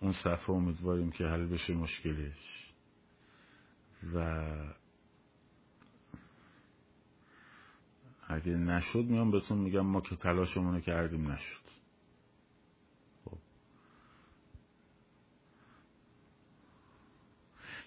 [0.00, 2.72] اون صفحه امیدواریم که حل بشه مشکلش.
[4.14, 4.46] و
[8.28, 11.70] اگه نشد میام بهتون میگم ما که تلاشمونو کردیم نشد
[13.24, 13.38] خب.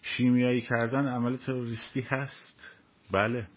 [0.03, 2.77] شیمیایی کردن عمل تروریستی هست؟
[3.11, 3.47] بله.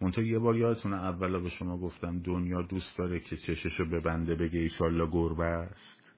[0.00, 4.58] منطقه یه بار یادتونه اولا به شما گفتم دنیا دوست داره که چششو ببنده بگه
[4.58, 6.14] ایشالله گربه است.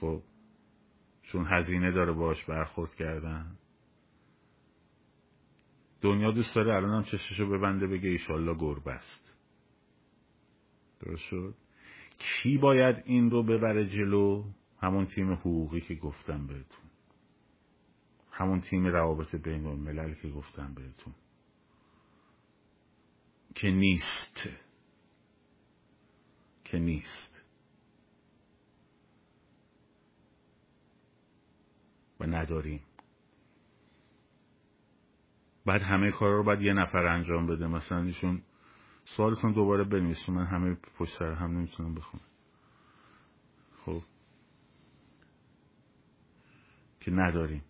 [0.00, 0.22] خب
[1.22, 3.56] چون هزینه داره باش برخورد کردن.
[6.00, 9.38] دنیا دوست داره الان هم چششو ببنده بگه ایشالله گربه است.
[11.00, 11.54] درست شد؟
[12.18, 14.44] کی باید این رو ببره جلو؟
[14.82, 16.93] همون تیم حقوقی که گفتم بهتون.
[18.36, 21.14] همون تیم روابط بین الملل که گفتم بهتون.
[23.54, 24.48] که نیست.
[26.64, 27.42] که نیست.
[32.20, 32.80] و نداریم.
[35.66, 37.66] بعد همه کارا رو باید یه نفر انجام بده.
[37.66, 38.42] مثلا ایشون
[39.16, 40.30] سوالتون دوباره بنویسید.
[40.30, 42.24] من همه پشت سر هم نمی‌تونم بخونم.
[43.84, 44.02] خب.
[47.00, 47.62] که نداریم.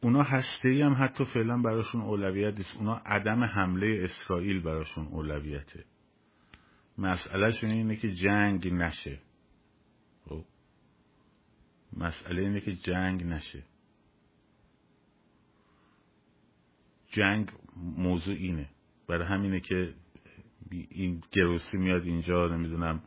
[0.00, 2.76] اونا هسته هم حتی فعلا براشون اولویت نیست.
[2.76, 5.84] اونا عدم حمله اسرائیل براشون اولویته.
[6.98, 9.18] مسئلهشون اینه که جنگ نشه.
[10.24, 10.44] خب؟
[11.96, 13.62] مسئله اینه که جنگ نشه.
[17.08, 18.68] جنگ موضوع اینه.
[19.08, 19.94] برای همینه که
[20.70, 23.02] این گروسی میاد اینجا نمی‌دونم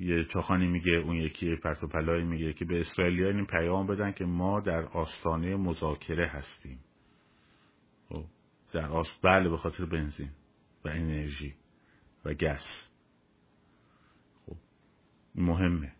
[0.00, 4.12] یه چاخانی میگه اون یکی پرت و پلایی میگه که به اسرائیلی این پیام بدن
[4.12, 6.78] که ما در آستانه مذاکره هستیم.
[8.08, 8.24] خب
[8.72, 10.30] در آست بله به خاطر بنزین
[10.84, 11.54] و انرژی
[12.24, 12.90] و گس.
[14.46, 14.56] خب
[15.34, 15.92] مهمه.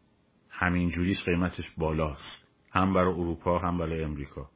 [0.51, 2.47] همین جوریش قیمتش بالاست.
[2.71, 4.51] هم برای اروپا هم برای امریکا.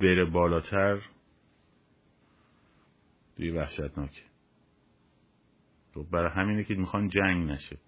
[0.00, 1.00] بره بالاتر
[3.36, 4.22] دیگه وحشتناکه.
[5.96, 7.78] خب برای همینه که می‌خوان جنگ نشه.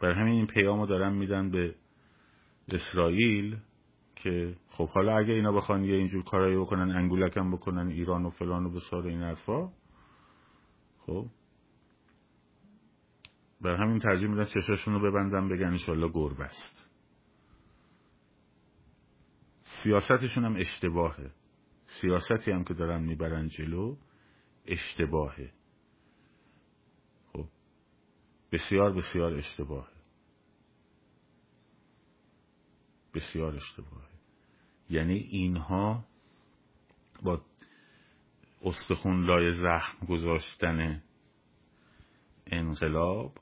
[0.00, 1.74] برای همین این پیامو دارن میدن به
[2.68, 3.56] اسرائیل
[4.16, 8.66] که خب حالا اگه اینا بخوان یه اینجور کارایی بکنن انگولکم بکنن ایران و فلان
[8.66, 9.72] و بسار این حرفا
[11.06, 11.26] خب.
[13.60, 16.90] بر همین ترجیح میدن چشاشون رو ببندن بگن انشالله گربه است.
[19.82, 21.30] سیاستشون هم اشتباهه.
[22.00, 23.96] سیاستی هم که دارن می‌برن جلو
[24.66, 25.57] اشتباهه.
[28.52, 29.88] بسیار بسیار اشتباهه.
[33.14, 34.08] بسیار اشتباهه.
[34.90, 36.04] یعنی اینها
[37.22, 37.40] با
[38.62, 41.02] استخون لای زخم گذاشتن
[42.46, 43.38] انقلاب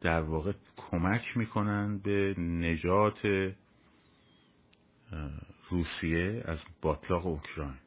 [0.00, 3.52] در واقع کمک می‌کنن به نجات
[5.70, 7.78] روسیه از باطلاق اوکراین.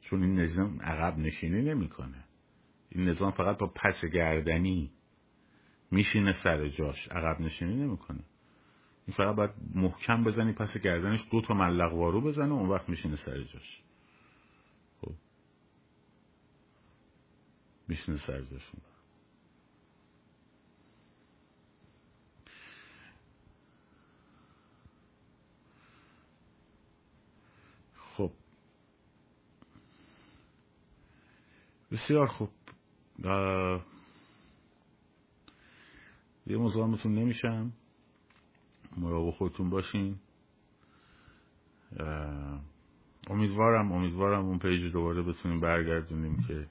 [0.00, 2.24] چون این نظام عقب نشینی نمی‌کنه.
[2.90, 4.90] این نظام فقط با پس گردنی
[5.90, 8.24] میشینه سر جاش عقب نشینی نمی‌کنه.
[9.06, 13.16] این فقط باید محکم بزنی پس گردنش دو تا ملق وارو بزنه اون وقت میشینه
[13.16, 13.82] سر جاش.
[15.00, 15.12] خب.
[17.88, 18.70] میشینه سر جاش
[28.16, 28.32] خب.
[31.92, 32.50] بسیار خوب.
[36.46, 37.72] یه مزاحمتون نمیشم.
[38.96, 40.16] مراقب خودتون باشین.
[43.30, 46.68] امیدوارم امیدوارم اون پیج دوباره بتونیم برگردونیم که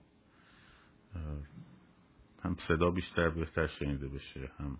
[2.43, 4.77] هم صدا بیشتر بهتر شنیده بشه هم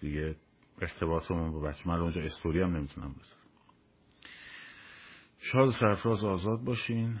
[0.00, 0.36] دیگه
[0.82, 3.44] ارتباطمون با بچه من اونجا استوری هم نمی‌تونم بذارم.
[5.38, 7.20] شاد سرفراز آزاد باشین.